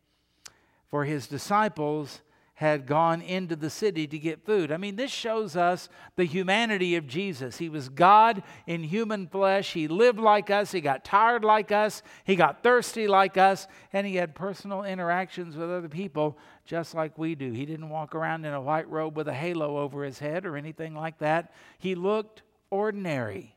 [0.89, 2.21] For his disciples
[2.55, 4.71] had gone into the city to get food.
[4.71, 7.57] I mean, this shows us the humanity of Jesus.
[7.57, 9.73] He was God in human flesh.
[9.73, 10.71] He lived like us.
[10.71, 12.01] He got tired like us.
[12.23, 13.67] He got thirsty like us.
[13.91, 17.51] And he had personal interactions with other people just like we do.
[17.51, 20.55] He didn't walk around in a white robe with a halo over his head or
[20.55, 21.53] anything like that.
[21.77, 23.54] He looked ordinary.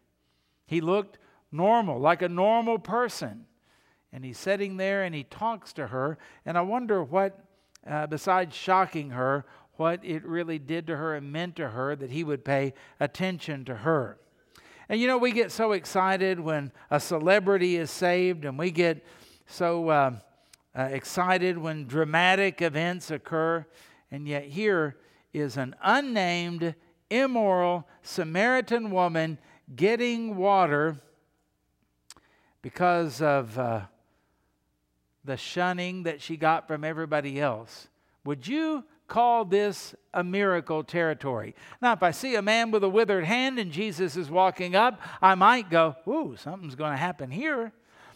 [0.69, 1.19] He looked
[1.51, 3.47] normal, like a normal person.
[4.13, 6.19] And he's sitting there and he talks to her.
[6.47, 7.45] And I wonder what
[7.89, 9.47] uh, besides shocking her,
[9.77, 13.65] what it really did to her and meant to her that he would pay attention
[13.65, 14.19] to her.
[14.89, 19.05] And you know, we get so excited when a celebrity is saved, and we get
[19.47, 20.11] so uh,
[20.77, 23.67] uh, excited when dramatic events occur.
[24.11, 24.97] And yet, here
[25.33, 26.75] is an unnamed,
[27.11, 29.39] immoral Samaritan woman
[29.75, 30.97] getting water
[32.63, 33.83] because of uh,
[35.25, 37.89] the shunning that she got from everybody else.
[38.25, 41.55] Would you call this a miracle territory?
[41.81, 45.01] Now, if I see a man with a withered hand and Jesus is walking up,
[45.23, 47.73] I might go, Ooh, something's going to happen here.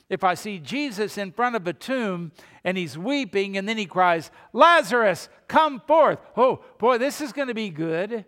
[0.09, 2.33] If I see Jesus in front of a tomb
[2.65, 6.19] and he's weeping and then he cries, Lazarus, come forth.
[6.37, 8.27] Oh, boy, this is going to be good.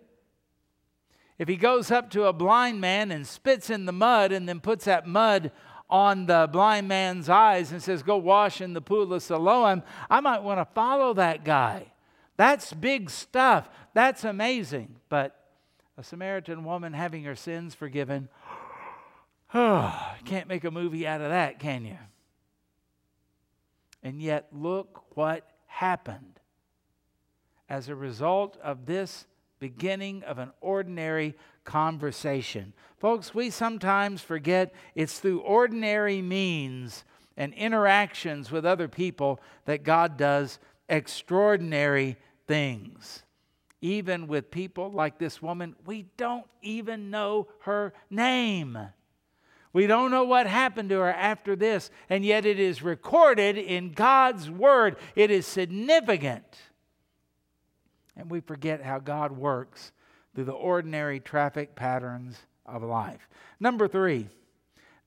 [1.37, 4.61] If he goes up to a blind man and spits in the mud and then
[4.61, 5.51] puts that mud
[5.89, 10.21] on the blind man's eyes and says, Go wash in the pool of Siloam, I
[10.21, 11.91] might want to follow that guy.
[12.37, 13.69] That's big stuff.
[13.93, 14.95] That's amazing.
[15.09, 15.39] But
[15.97, 18.29] a Samaritan woman having her sins forgiven,
[19.53, 21.97] oh, can't make a movie out of that, can you?
[24.03, 26.39] And yet, look what happened
[27.67, 29.25] as a result of this
[29.65, 32.71] beginning of an ordinary conversation.
[32.99, 37.03] Folks, we sometimes forget it's through ordinary means
[37.35, 43.23] and interactions with other people that God does extraordinary things.
[43.81, 48.77] Even with people like this woman, we don't even know her name.
[49.73, 53.93] We don't know what happened to her after this, and yet it is recorded in
[53.93, 54.97] God's Word.
[55.15, 56.45] It is significant.
[58.17, 59.91] And we forget how God works
[60.33, 63.29] through the ordinary traffic patterns of life.
[63.59, 64.27] Number three,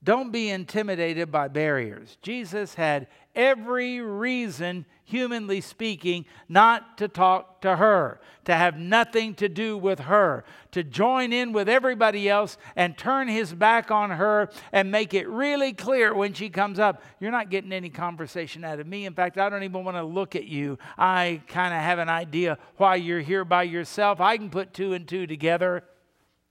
[0.01, 2.17] don't be intimidated by barriers.
[2.21, 9.49] Jesus had every reason, humanly speaking, not to talk to her, to have nothing to
[9.49, 14.49] do with her, to join in with everybody else and turn his back on her
[14.71, 18.79] and make it really clear when she comes up you're not getting any conversation out
[18.79, 19.05] of me.
[19.05, 20.79] In fact, I don't even want to look at you.
[20.97, 24.21] I kind of have an idea why you're here by yourself.
[24.21, 25.83] I can put two and two together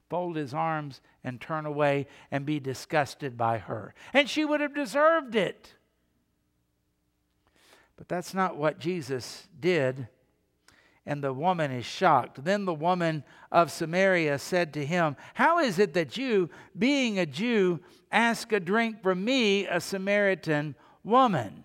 [0.09, 3.95] fold his arms and turn away and be disgusted by her.
[4.13, 5.75] And she would have deserved it.
[7.97, 10.09] But that's not what Jesus did.
[11.05, 12.45] And the woman is shocked.
[12.45, 17.27] Then the woman of Samaria said to him, How is it that you, being a
[17.27, 17.81] Jew,
[18.13, 21.65] ask a drink from me, a Samaritan woman?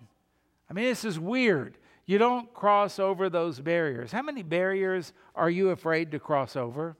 [0.68, 1.78] I mean, this is weird.
[2.06, 4.12] You don't cross over those barriers.
[4.12, 6.96] How many barriers are you afraid to cross over?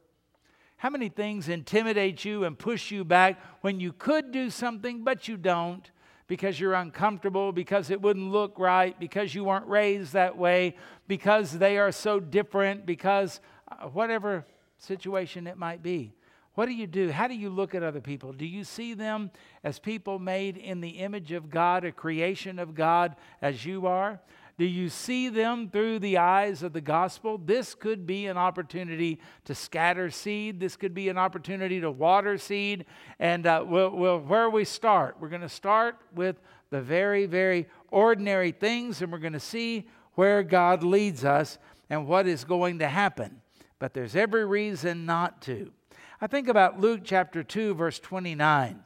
[0.77, 5.29] How many things intimidate you and push you back when you could do something, but
[5.29, 5.91] you don't
[6.27, 10.75] because you're uncomfortable, because it wouldn't look right, because you weren't raised that way,
[11.07, 14.47] because they are so different, because uh, whatever
[14.79, 16.14] situation it might be?
[16.55, 17.11] What do you do?
[17.11, 18.33] How do you look at other people?
[18.33, 19.31] Do you see them
[19.64, 24.20] as people made in the image of God, a creation of God, as you are?
[24.57, 27.39] Do you see them through the eyes of the gospel?
[27.39, 30.61] This could be an opportunity to scatter seed.
[30.61, 32.87] This could be an opportunity to water seed.
[33.19, 36.37] And uh, we'll, we'll, where we start, we're going to start with
[36.71, 41.59] the very, very ordinary things, and we're going to see where God leads us
[41.91, 43.41] and what is going to happen.
[43.81, 45.73] But there's every reason not to.
[46.21, 48.81] I think about Luke chapter 2, verse 29.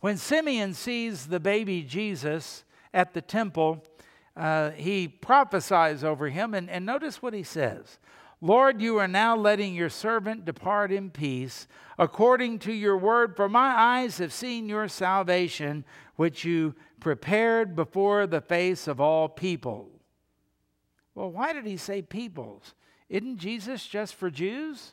[0.00, 3.84] When Simeon sees the baby Jesus at the temple,
[4.36, 6.54] uh, he prophesies over him.
[6.54, 7.98] And, and notice what he says
[8.40, 11.66] Lord, you are now letting your servant depart in peace
[11.98, 15.84] according to your word, for my eyes have seen your salvation,
[16.16, 19.88] which you prepared before the face of all people.
[21.14, 22.74] Well, why did he say peoples?
[23.08, 24.92] Isn't Jesus just for Jews?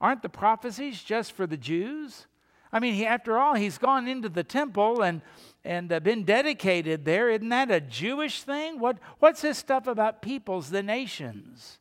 [0.00, 2.26] Aren't the prophecies just for the Jews?
[2.72, 5.20] I mean, he, after all, he's gone into the temple and
[5.64, 7.30] and uh, been dedicated there.
[7.30, 8.78] Isn't that a Jewish thing?
[8.78, 11.78] What, what's this stuff about peoples, the nations?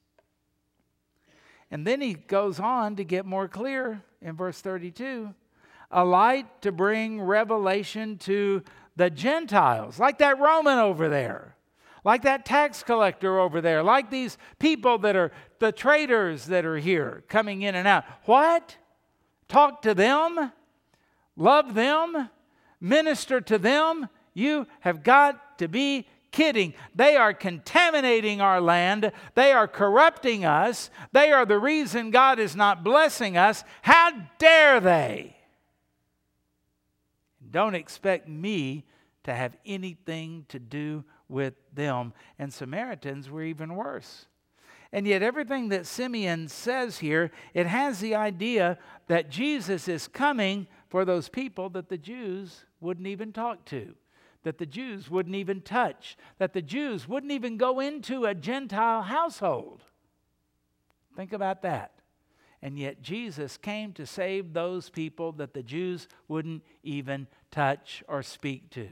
[1.72, 5.34] And then he goes on to get more clear in verse 32
[5.94, 8.64] a light to bring revelation to
[8.96, 11.56] the Gentiles, like that Roman over there.
[12.04, 16.78] like that tax collector over there, like these people that are the traders that are
[16.78, 18.06] here coming in and out.
[18.24, 18.78] What?
[19.48, 20.52] Talk to them?
[21.36, 22.30] Love them?
[22.80, 24.10] Minister to them?
[24.34, 26.74] You have got to be kidding.
[26.96, 29.12] They are contaminating our land.
[29.36, 30.90] They are corrupting us.
[31.12, 33.64] They are the reason God is not blessing us.
[33.82, 35.36] How dare they?
[37.50, 38.86] Don't expect me
[39.24, 42.14] to have anything to do with them.
[42.40, 44.26] And Samaritans were even worse.
[44.94, 48.78] And yet, everything that Simeon says here, it has the idea
[49.08, 53.96] that Jesus is coming for those people that the Jews wouldn't even talk to,
[54.44, 59.02] that the Jews wouldn't even touch, that the Jews wouldn't even go into a Gentile
[59.02, 59.84] household.
[61.16, 61.94] Think about that.
[62.62, 68.22] And yet, Jesus came to save those people that the Jews wouldn't even touch or
[68.22, 68.90] speak to.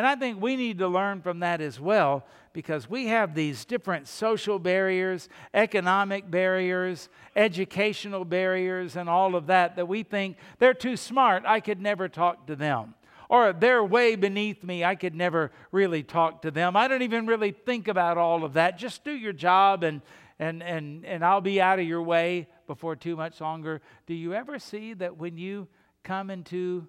[0.00, 2.24] And I think we need to learn from that as well
[2.54, 9.76] because we have these different social barriers, economic barriers, educational barriers, and all of that
[9.76, 11.42] that we think they're too smart.
[11.44, 12.94] I could never talk to them.
[13.28, 14.82] Or they're way beneath me.
[14.82, 16.78] I could never really talk to them.
[16.78, 18.78] I don't even really think about all of that.
[18.78, 20.00] Just do your job and,
[20.38, 23.82] and, and, and I'll be out of your way before too much longer.
[24.06, 25.68] Do you ever see that when you
[26.04, 26.88] come into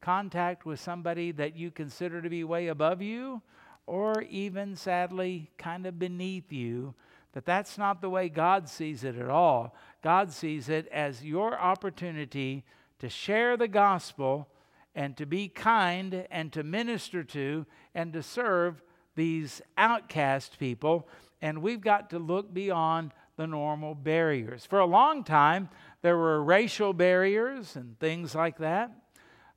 [0.00, 3.42] contact with somebody that you consider to be way above you
[3.86, 6.94] or even sadly kind of beneath you
[7.32, 9.74] that that's not the way God sees it at all.
[10.02, 12.64] God sees it as your opportunity
[12.98, 14.48] to share the gospel
[14.94, 18.82] and to be kind and to minister to and to serve
[19.16, 21.06] these outcast people.
[21.42, 24.64] And we've got to look beyond the normal barriers.
[24.64, 25.68] For a long time,
[26.00, 28.90] there were racial barriers and things like that.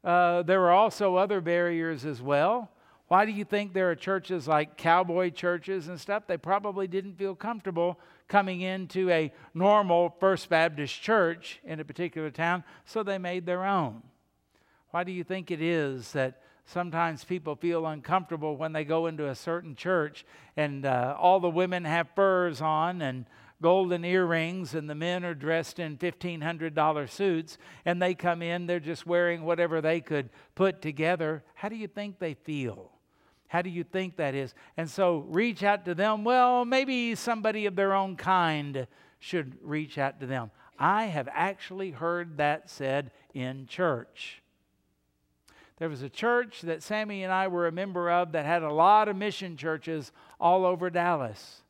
[0.03, 2.69] Uh, there were also other barriers as well.
[3.09, 6.27] Why do you think there are churches like cowboy churches and stuff?
[6.27, 12.29] They probably didn't feel comfortable coming into a normal First Baptist church in a particular
[12.29, 14.03] town, so they made their own.
[14.91, 19.27] Why do you think it is that sometimes people feel uncomfortable when they go into
[19.27, 20.23] a certain church
[20.55, 23.25] and uh, all the women have furs on and
[23.61, 28.79] golden earrings, and the men are dressed in $1,500 suits, and they come in, they're
[28.79, 31.43] just wearing whatever they could put together.
[31.55, 32.91] How do you think they feel?
[33.47, 34.53] How do you think that is?
[34.77, 36.23] And so reach out to them.
[36.23, 38.87] Well, maybe somebody of their own kind
[39.19, 40.51] should reach out to them.
[40.77, 44.41] I have actually heard that said in church.
[45.77, 48.71] There was a church that Sammy and I were a member of that had a
[48.71, 51.63] lot of mission churches all over Dallas.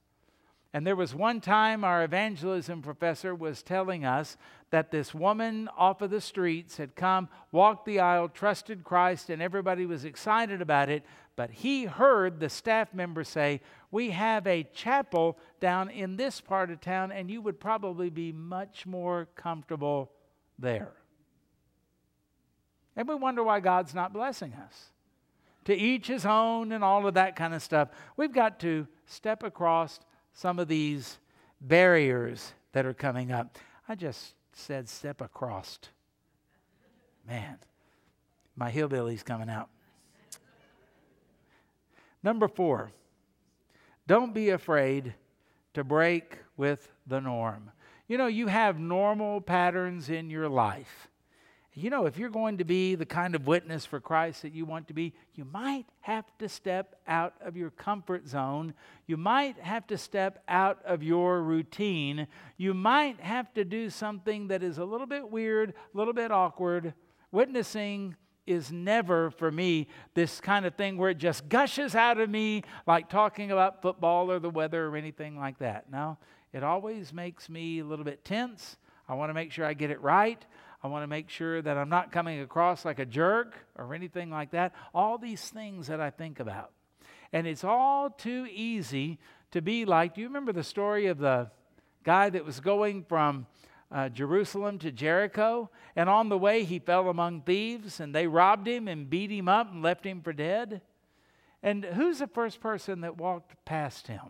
[0.71, 4.37] And there was one time our evangelism professor was telling us
[4.69, 9.41] that this woman off of the streets had come, walked the aisle, trusted Christ, and
[9.41, 11.03] everybody was excited about it.
[11.35, 16.69] But he heard the staff member say, We have a chapel down in this part
[16.69, 20.11] of town, and you would probably be much more comfortable
[20.59, 20.91] there.
[22.95, 24.91] And we wonder why God's not blessing us.
[25.65, 27.89] To each his own and all of that kind of stuff.
[28.17, 29.99] We've got to step across
[30.39, 31.17] some of these
[31.59, 33.57] barriers that are coming up.
[33.89, 35.77] I just said step across.
[37.27, 37.57] Man,
[38.55, 39.67] my hillbilly's coming out.
[42.23, 42.91] Number four,
[44.07, 45.13] don't be afraid
[45.73, 47.71] to break with the norm.
[48.07, 51.09] You know, you have normal patterns in your life
[51.81, 54.65] you know, if you're going to be the kind of witness for Christ that you
[54.65, 58.73] want to be, you might have to step out of your comfort zone.
[59.07, 62.27] You might have to step out of your routine.
[62.57, 66.31] You might have to do something that is a little bit weird, a little bit
[66.31, 66.93] awkward.
[67.31, 68.15] Witnessing
[68.47, 72.63] is never for me this kind of thing where it just gushes out of me
[72.87, 75.91] like talking about football or the weather or anything like that.
[75.91, 76.17] No,
[76.51, 78.77] it always makes me a little bit tense.
[79.07, 80.43] I want to make sure I get it right.
[80.81, 84.29] I want to make sure that I'm not coming across like a jerk or anything
[84.29, 84.73] like that.
[84.93, 86.71] All these things that I think about.
[87.33, 89.19] And it's all too easy
[89.51, 91.49] to be like do you remember the story of the
[92.03, 93.45] guy that was going from
[93.91, 95.69] uh, Jerusalem to Jericho?
[95.95, 99.49] And on the way, he fell among thieves and they robbed him and beat him
[99.49, 100.81] up and left him for dead.
[101.61, 104.21] And who's the first person that walked past him?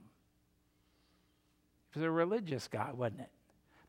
[1.91, 3.31] It was a religious guy, wasn't it?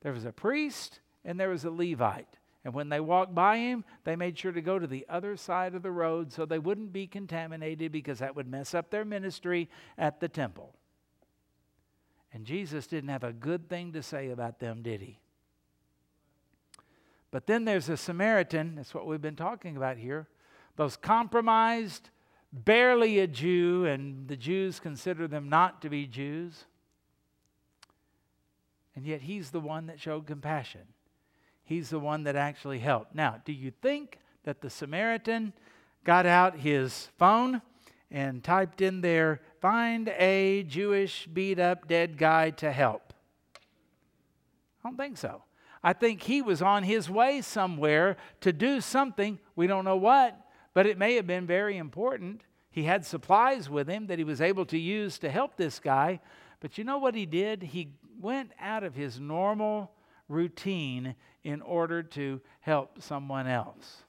[0.03, 2.37] There was a priest and there was a Levite.
[2.65, 5.75] And when they walked by him, they made sure to go to the other side
[5.75, 9.69] of the road so they wouldn't be contaminated because that would mess up their ministry
[9.97, 10.75] at the temple.
[12.33, 15.19] And Jesus didn't have a good thing to say about them, did he?
[17.31, 20.29] But then there's a Samaritan, that's what we've been talking about here.
[20.77, 22.11] Those compromised,
[22.53, 26.65] barely a Jew, and the Jews consider them not to be Jews.
[28.95, 30.83] And yet he's the one that showed compassion.
[31.71, 33.15] He's the one that actually helped.
[33.15, 35.53] Now, do you think that the Samaritan
[36.03, 37.63] got out his phone
[38.11, 43.13] and typed in there, find a Jewish beat up dead guy to help?
[44.83, 45.45] I don't think so.
[45.81, 49.39] I think he was on his way somewhere to do something.
[49.55, 50.37] We don't know what,
[50.75, 52.41] but it may have been very important.
[52.73, 56.19] He had supplies with him that he was able to use to help this guy.
[56.59, 57.63] But you know what he did?
[57.63, 59.93] He went out of his normal
[60.31, 64.05] routine in order to help someone else.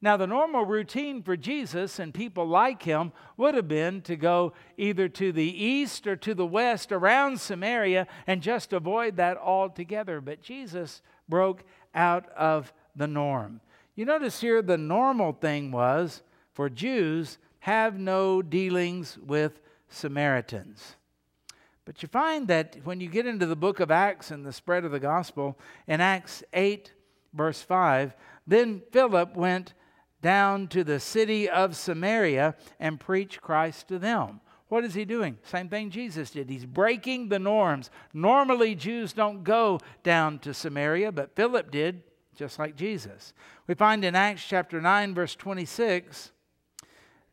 [0.00, 4.52] Now, the normal routine for Jesus and people like him would have been to go
[4.76, 10.20] either to the east or to the west around Samaria and just avoid that altogether.
[10.20, 11.64] But Jesus broke
[11.94, 13.60] out of the norm.
[13.94, 16.22] You notice here the normal thing was
[16.52, 20.96] for Jews have no dealings with Samaritans.
[21.86, 24.84] But you find that when you get into the book of Acts and the spread
[24.84, 25.56] of the gospel,
[25.86, 26.92] in Acts 8,
[27.32, 28.14] verse 5,
[28.46, 29.72] then Philip went
[30.20, 34.40] down to the city of Samaria and preached Christ to them.
[34.68, 35.38] What is he doing?
[35.44, 36.50] Same thing Jesus did.
[36.50, 37.90] He's breaking the norms.
[38.12, 42.02] Normally, Jews don't go down to Samaria, but Philip did,
[42.34, 43.32] just like Jesus.
[43.68, 46.32] We find in Acts chapter 9, verse 26,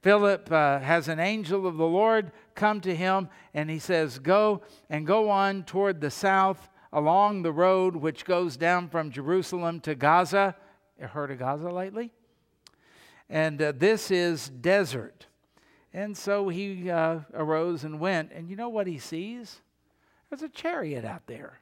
[0.04, 4.62] Philip uh, has an angel of the Lord come to him, and he says, Go
[4.89, 9.95] and go on toward the south along the road which goes down from Jerusalem to
[9.95, 10.56] Gaza.
[10.99, 12.12] You heard of Gaza lately?
[13.30, 15.28] And uh, this is desert.
[15.93, 18.34] And so he uh, arose and went.
[18.34, 19.62] And you know what he sees?
[20.30, 21.60] There's a chariot out there.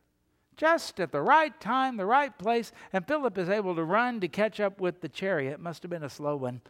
[0.57, 2.71] Just at the right time, the right place.
[2.91, 5.59] And Philip is able to run to catch up with the chariot.
[5.59, 6.61] Must have been a slow one.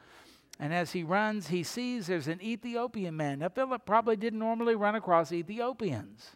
[0.62, 3.40] And as he runs, he sees there's an Ethiopian man.
[3.40, 6.36] Now, Philip probably didn't normally run across Ethiopians.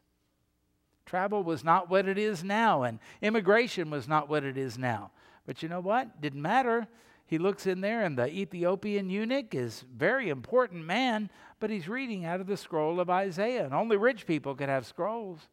[1.05, 5.11] Travel was not what it is now, and immigration was not what it is now.
[5.45, 6.21] But you know what?
[6.21, 6.87] Didn't matter.
[7.27, 12.25] He looks in there, and the Ethiopian eunuch is very important man, but he's reading
[12.25, 15.47] out of the scroll of Isaiah, and only rich people could have scrolls.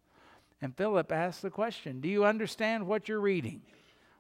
[0.63, 3.61] And Philip asks the question, Do you understand what you're reading?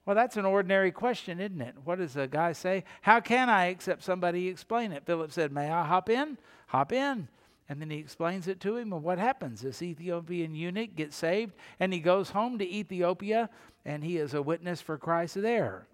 [0.05, 1.77] Well, that's an ordinary question, isn't it?
[1.85, 2.85] What does the guy say?
[3.03, 5.07] How can I except somebody explain it?
[5.07, 6.39] Philip said, May I hop in?
[6.69, 7.29] Hop in.
[7.69, 9.61] And then he explains it to him, and what happens?
[9.61, 13.49] This Ethiopian eunuch gets saved, and he goes home to Ethiopia,
[13.85, 15.87] and he is a witness for Christ there.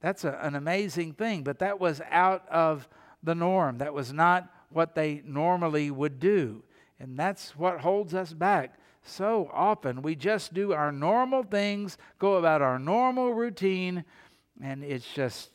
[0.00, 2.88] That's a, an amazing thing, but that was out of
[3.22, 3.78] the norm.
[3.78, 6.62] That was not what they normally would do.
[6.98, 10.02] And that's what holds us back so often.
[10.02, 14.04] We just do our normal things, go about our normal routine,
[14.62, 15.50] and it's just,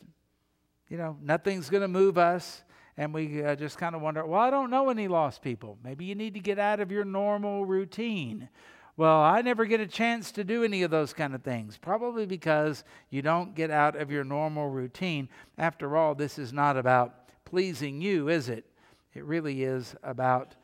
[0.90, 2.64] you know, nothing's going to move us.
[2.98, 5.78] And we uh, just kind of wonder, well, I don't know any lost people.
[5.84, 8.48] Maybe you need to get out of your normal routine.
[8.98, 11.78] Well, I never get a chance to do any of those kind of things.
[11.78, 15.28] Probably because you don't get out of your normal routine.
[15.58, 18.66] After all, this is not about pleasing you, is it?
[19.14, 20.56] It really is about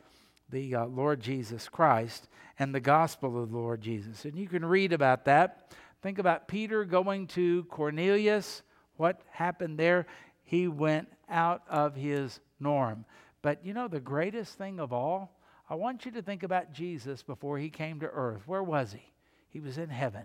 [0.52, 2.28] the uh, Lord Jesus Christ
[2.60, 4.26] and the gospel of the Lord Jesus.
[4.26, 5.74] And you can read about that.
[6.02, 8.62] Think about Peter going to Cornelius.
[8.98, 10.06] What happened there?
[10.44, 13.06] He went out of his norm.
[13.42, 15.40] But you know, the greatest thing of all,
[15.70, 18.42] I want you to think about Jesus before he came to earth.
[18.46, 19.12] Where was he?
[19.50, 20.24] He was in heaven.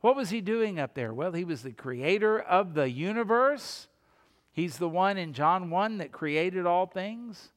[0.00, 1.14] What was he doing up there?
[1.14, 3.88] Well, he was the creator of the universe.
[4.52, 7.50] He's the one in John 1 that created all things.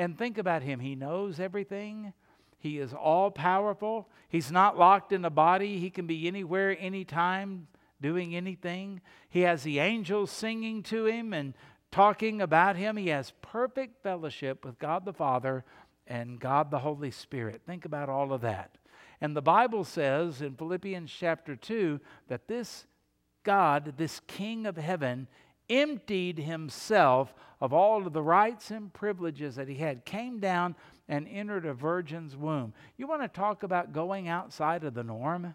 [0.00, 0.80] And think about him.
[0.80, 2.14] He knows everything.
[2.58, 4.08] He is all powerful.
[4.30, 5.78] He's not locked in a body.
[5.78, 7.66] He can be anywhere, anytime,
[8.00, 9.02] doing anything.
[9.28, 11.52] He has the angels singing to him and
[11.90, 12.96] talking about him.
[12.96, 15.66] He has perfect fellowship with God the Father
[16.06, 17.60] and God the Holy Spirit.
[17.66, 18.78] Think about all of that.
[19.20, 22.86] And the Bible says in Philippians chapter 2 that this
[23.44, 25.28] God, this King of heaven,
[25.70, 30.74] emptied himself of all of the rights and privileges that he had, came down
[31.08, 32.72] and entered a virgin's womb.
[32.96, 35.54] You want to talk about going outside of the norm?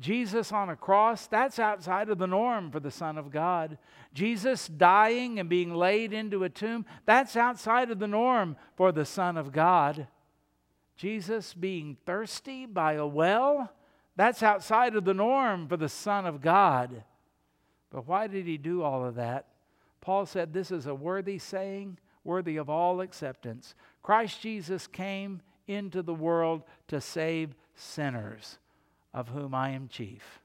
[0.00, 3.76] Jesus on a cross, that's outside of the norm for the Son of God.
[4.14, 9.04] Jesus dying and being laid into a tomb, that's outside of the norm for the
[9.04, 10.06] Son of God.
[10.96, 13.70] Jesus being thirsty by a well,
[14.16, 17.04] that's outside of the norm for the Son of God.
[17.90, 19.46] But why did he do all of that?
[20.00, 23.74] Paul said this is a worthy saying, worthy of all acceptance.
[24.02, 28.58] Christ Jesus came into the world to save sinners,
[29.12, 30.40] of whom I am chief.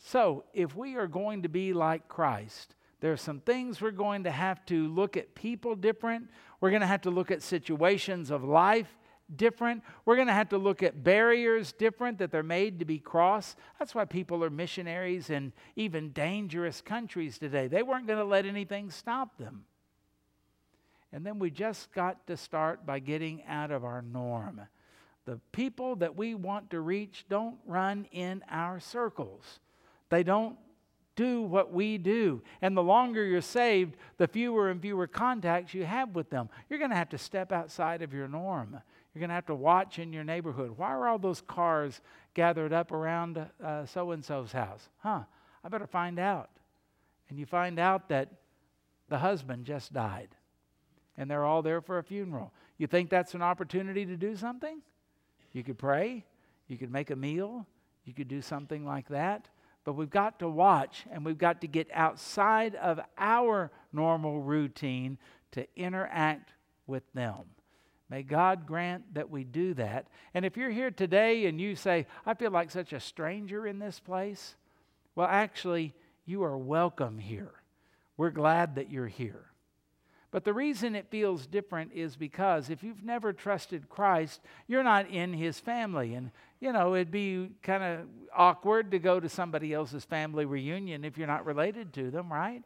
[0.00, 4.24] So, if we are going to be like Christ, There are some things we're going
[4.24, 6.28] to have to look at people different.
[6.60, 8.98] We're going to have to look at situations of life
[9.36, 9.82] different.
[10.04, 13.58] We're going to have to look at barriers different that they're made to be crossed.
[13.78, 17.68] That's why people are missionaries in even dangerous countries today.
[17.68, 19.64] They weren't going to let anything stop them.
[21.12, 24.60] And then we just got to start by getting out of our norm.
[25.24, 29.60] The people that we want to reach don't run in our circles.
[30.10, 30.56] They don't
[31.16, 32.42] do what we do.
[32.62, 36.48] And the longer you're saved, the fewer and fewer contacts you have with them.
[36.68, 38.80] You're going to have to step outside of your norm.
[39.14, 40.74] You're going to have to watch in your neighborhood.
[40.76, 42.00] Why are all those cars
[42.34, 44.88] gathered up around uh, so and so's house?
[44.98, 45.22] Huh,
[45.64, 46.50] I better find out.
[47.28, 48.28] And you find out that
[49.08, 50.28] the husband just died
[51.16, 52.52] and they're all there for a funeral.
[52.78, 54.80] You think that's an opportunity to do something?
[55.52, 56.24] You could pray,
[56.68, 57.66] you could make a meal,
[58.04, 59.48] you could do something like that.
[59.84, 65.18] But we've got to watch and we've got to get outside of our normal routine
[65.52, 66.52] to interact
[66.86, 67.44] with them.
[68.10, 70.06] May God grant that we do that.
[70.32, 73.78] And if you're here today and you say, I feel like such a stranger in
[73.78, 74.54] this place,
[75.14, 75.94] well, actually,
[76.24, 77.52] you are welcome here.
[78.16, 79.46] We're glad that you're here.
[80.30, 85.08] But the reason it feels different is because if you've never trusted Christ, you're not
[85.08, 86.14] in his family.
[86.14, 86.30] And,
[86.60, 88.00] you know, it'd be kind of
[88.36, 92.62] awkward to go to somebody else's family reunion if you're not related to them, right?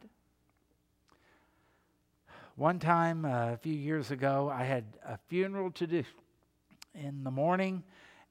[2.55, 6.03] One time, uh, a few years ago, I had a funeral to do
[6.93, 7.81] in the morning,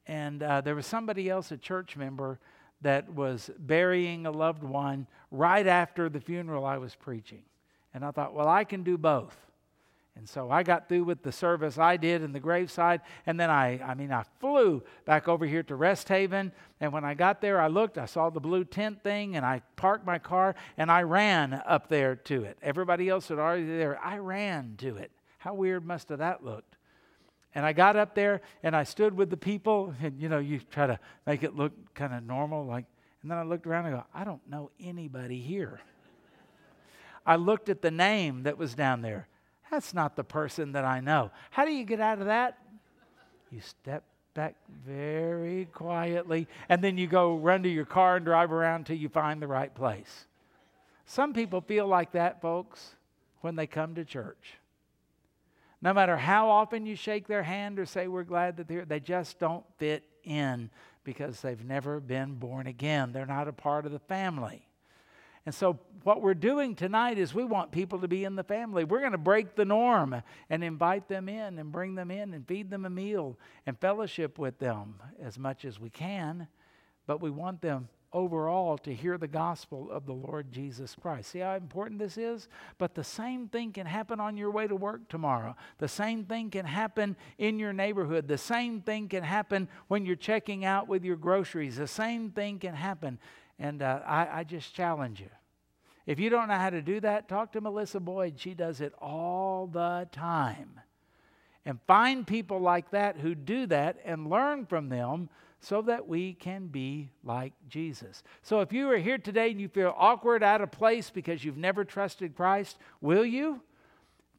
[0.07, 2.39] and uh, there was somebody else, a church member,
[2.81, 7.43] that was burying a loved one right after the funeral I was preaching.
[7.93, 9.35] And I thought, well, I can do both.
[10.15, 13.49] And so I got through with the service I did in the graveside, and then
[13.49, 16.51] I, I mean, I flew back over here to Rest Haven.
[16.79, 19.63] And when I got there, I looked, I saw the blue tent thing, and I
[19.75, 22.59] parked my car and I ran up there to it.
[22.61, 23.99] Everybody else had already there.
[24.03, 25.11] I ran to it.
[25.39, 26.77] How weird must have that looked?
[27.55, 30.59] And I got up there and I stood with the people, and you know, you
[30.59, 32.85] try to make it look kind of normal, like.
[33.23, 35.79] And then I looked around and I go, I don't know anybody here.
[37.25, 39.27] I looked at the name that was down there.
[39.73, 41.31] That's not the person that I know.
[41.49, 42.59] How do you get out of that?
[43.49, 44.03] You step
[44.35, 44.55] back
[44.85, 49.09] very quietly, and then you go run to your car and drive around till you
[49.09, 50.27] find the right place.
[51.07, 52.95] Some people feel like that, folks,
[53.41, 54.59] when they come to church.
[55.81, 58.99] No matter how often you shake their hand or say, We're glad that they're they
[58.99, 60.69] just don't fit in
[61.03, 63.11] because they've never been born again.
[63.11, 64.67] They're not a part of the family.
[65.45, 68.83] And so, what we're doing tonight is we want people to be in the family.
[68.83, 72.45] We're going to break the norm and invite them in and bring them in and
[72.45, 76.47] feed them a meal and fellowship with them as much as we can.
[77.07, 81.31] But we want them overall to hear the gospel of the Lord Jesus Christ.
[81.31, 82.47] See how important this is?
[82.77, 85.55] But the same thing can happen on your way to work tomorrow.
[85.79, 88.27] The same thing can happen in your neighborhood.
[88.27, 91.77] The same thing can happen when you're checking out with your groceries.
[91.77, 93.19] The same thing can happen
[93.59, 95.29] and uh, I, I just challenge you.
[96.05, 98.39] If you don't know how to do that, talk to Melissa Boyd.
[98.39, 100.79] She does it all the time.
[101.65, 105.29] And find people like that who do that and learn from them
[105.61, 108.21] so that we can be like Jesus.
[108.41, 111.55] So if you are here today and you feel awkward, out of place because you've
[111.55, 113.61] never trusted Christ, will you?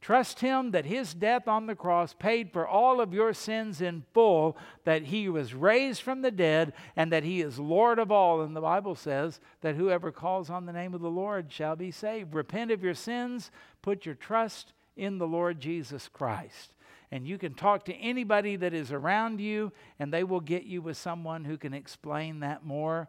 [0.05, 4.03] Trust Him that His death on the cross paid for all of your sins in
[4.13, 8.41] full, that He was raised from the dead, and that He is Lord of all.
[8.41, 11.89] And the Bible says that whoever calls on the name of the Lord shall be
[11.89, 12.35] saved.
[12.35, 13.49] Repent of your sins,
[13.81, 16.75] put your trust in the Lord Jesus Christ.
[17.09, 20.83] And you can talk to anybody that is around you, and they will get you
[20.83, 23.07] with someone who can explain that more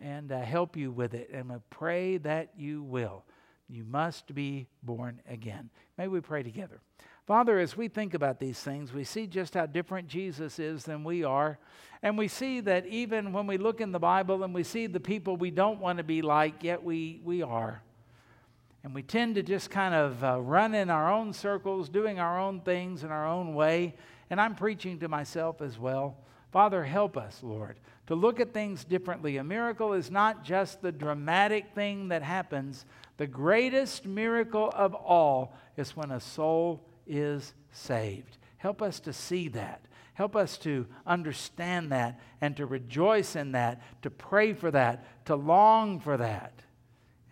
[0.00, 1.28] and uh, help you with it.
[1.32, 3.24] And I pray that you will.
[3.68, 5.70] You must be born again.
[5.98, 6.80] May we pray together.
[7.26, 11.02] Father, as we think about these things, we see just how different Jesus is than
[11.02, 11.58] we are.
[12.02, 15.00] And we see that even when we look in the Bible and we see the
[15.00, 17.82] people we don't want to be like, yet we, we are.
[18.84, 22.38] And we tend to just kind of uh, run in our own circles, doing our
[22.38, 23.96] own things in our own way.
[24.30, 26.18] And I'm preaching to myself as well.
[26.52, 29.36] Father, help us, Lord, to look at things differently.
[29.36, 32.84] A miracle is not just the dramatic thing that happens,
[33.16, 38.38] the greatest miracle of all is when a soul is saved.
[38.58, 39.82] Help us to see that.
[40.14, 45.36] Help us to understand that and to rejoice in that, to pray for that, to
[45.36, 46.54] long for that.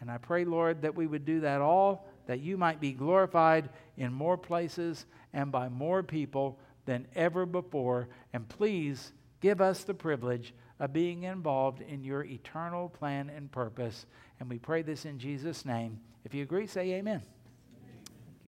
[0.01, 3.71] And I pray, Lord, that we would do that all, that you might be glorified
[3.97, 8.09] in more places and by more people than ever before.
[8.35, 14.07] And please give us the privilege of being involved in your eternal plan and purpose.
[14.41, 16.01] And we pray this in Jesus' name.
[16.25, 17.23] If you agree, say amen.